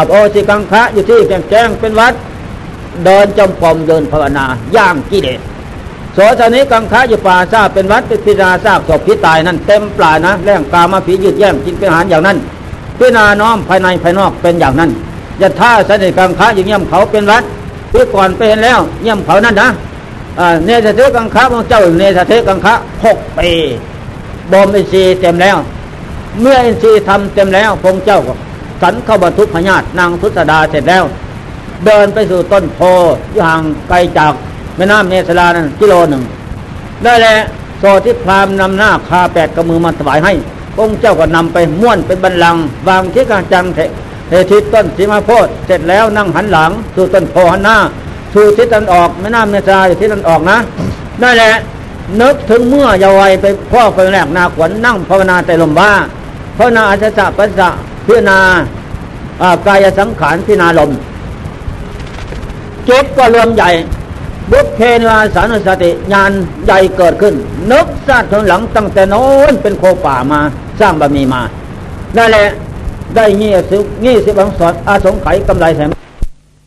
[0.09, 2.13] โอสิกังคะอยู่ที่แจ้งแจ้งเป็นวัด
[3.05, 4.45] เดินจมปอมเดินภาวนา
[4.75, 5.39] ย่างกิเลส
[6.13, 12.37] โสสนิกังคะอยู่ป่าซาเป็นวัดเป็นพิจาซากศพพิตายนั้นเต็มปลายนะแรงกามาผียืดแย่งกินเป็นอาหารอย่างนั้น
[12.99, 14.91] พิจาน้อมภายในภายนอกเป็นอย่างนั้น
[15.41, 17.43] ย่าท่าสนิกังคะอย่างเยี่ยมเขาเป็นวัด
[17.91, 19.69] คือก่อนไปเห็นแล้วเยี่ยมเขานั่นนะ
[20.65, 22.73] เนสเทกังคะพระเจ้าเนสเทกังคะ
[23.05, 23.49] หกปี
[24.51, 25.57] บอมไอซีเต็มแล้ว
[26.41, 28.33] เมื่ออินทรีย์ทำเต็มแล้วพงเจ้าก็
[28.81, 31.03] สันเข้าบรรทุกพญาตนางทุสดาเสร็จแล้ว
[31.85, 32.79] เดินไปสู่ต้นโพ
[33.31, 34.33] อยู่ห่างไกลจาก
[34.75, 36.23] แม่น้ำเมสลานั้นกิโลหนึ่ง
[37.03, 37.39] ได้แล้ว
[37.79, 40.33] โซที่พรามนำหน้าคาแปดกระมือมาถวายให้
[40.75, 42.57] พงเจ้าก็นำไปม้วนเป็นบันลัง
[42.87, 47.77] วางที่กลางจังเททิศต้นสีมาโพธเสร็จแล้วนั่งหันหลังสู่ต้นโพหันหน้า
[48.33, 50.57] สู่ทิศตะวันออกแม่น้ำเมสลาอยู่ทิศตะวันออกนะ
[51.21, 51.53] ได้แหละ
[52.21, 55.91] นึกถึงเมื่อเยาวัยไปพ่อคนแรกนาขวัญนั่งภาวนาแต่ลมบ้า
[56.61, 57.69] พราะนาอาจฉะปัสสะ
[58.07, 58.39] พิณา
[59.67, 60.91] กายสังขารพิณาลม
[62.85, 63.69] เจ็บก็รวมใหญ่
[64.51, 66.31] บุพเพนวาสานสติญาณ
[66.65, 67.33] ใหญ่เกิดขึ้น
[67.71, 70.39] นึกซาดทนหลังตั้งแต่โน้นเป็นโคป่ามา
[70.79, 71.41] สร้างบะมีมา
[72.15, 72.47] ได้แหละ
[73.15, 75.98] ได้เงี้ยสิงี้ยสิบังสอดอาสงไขยกำไรแสม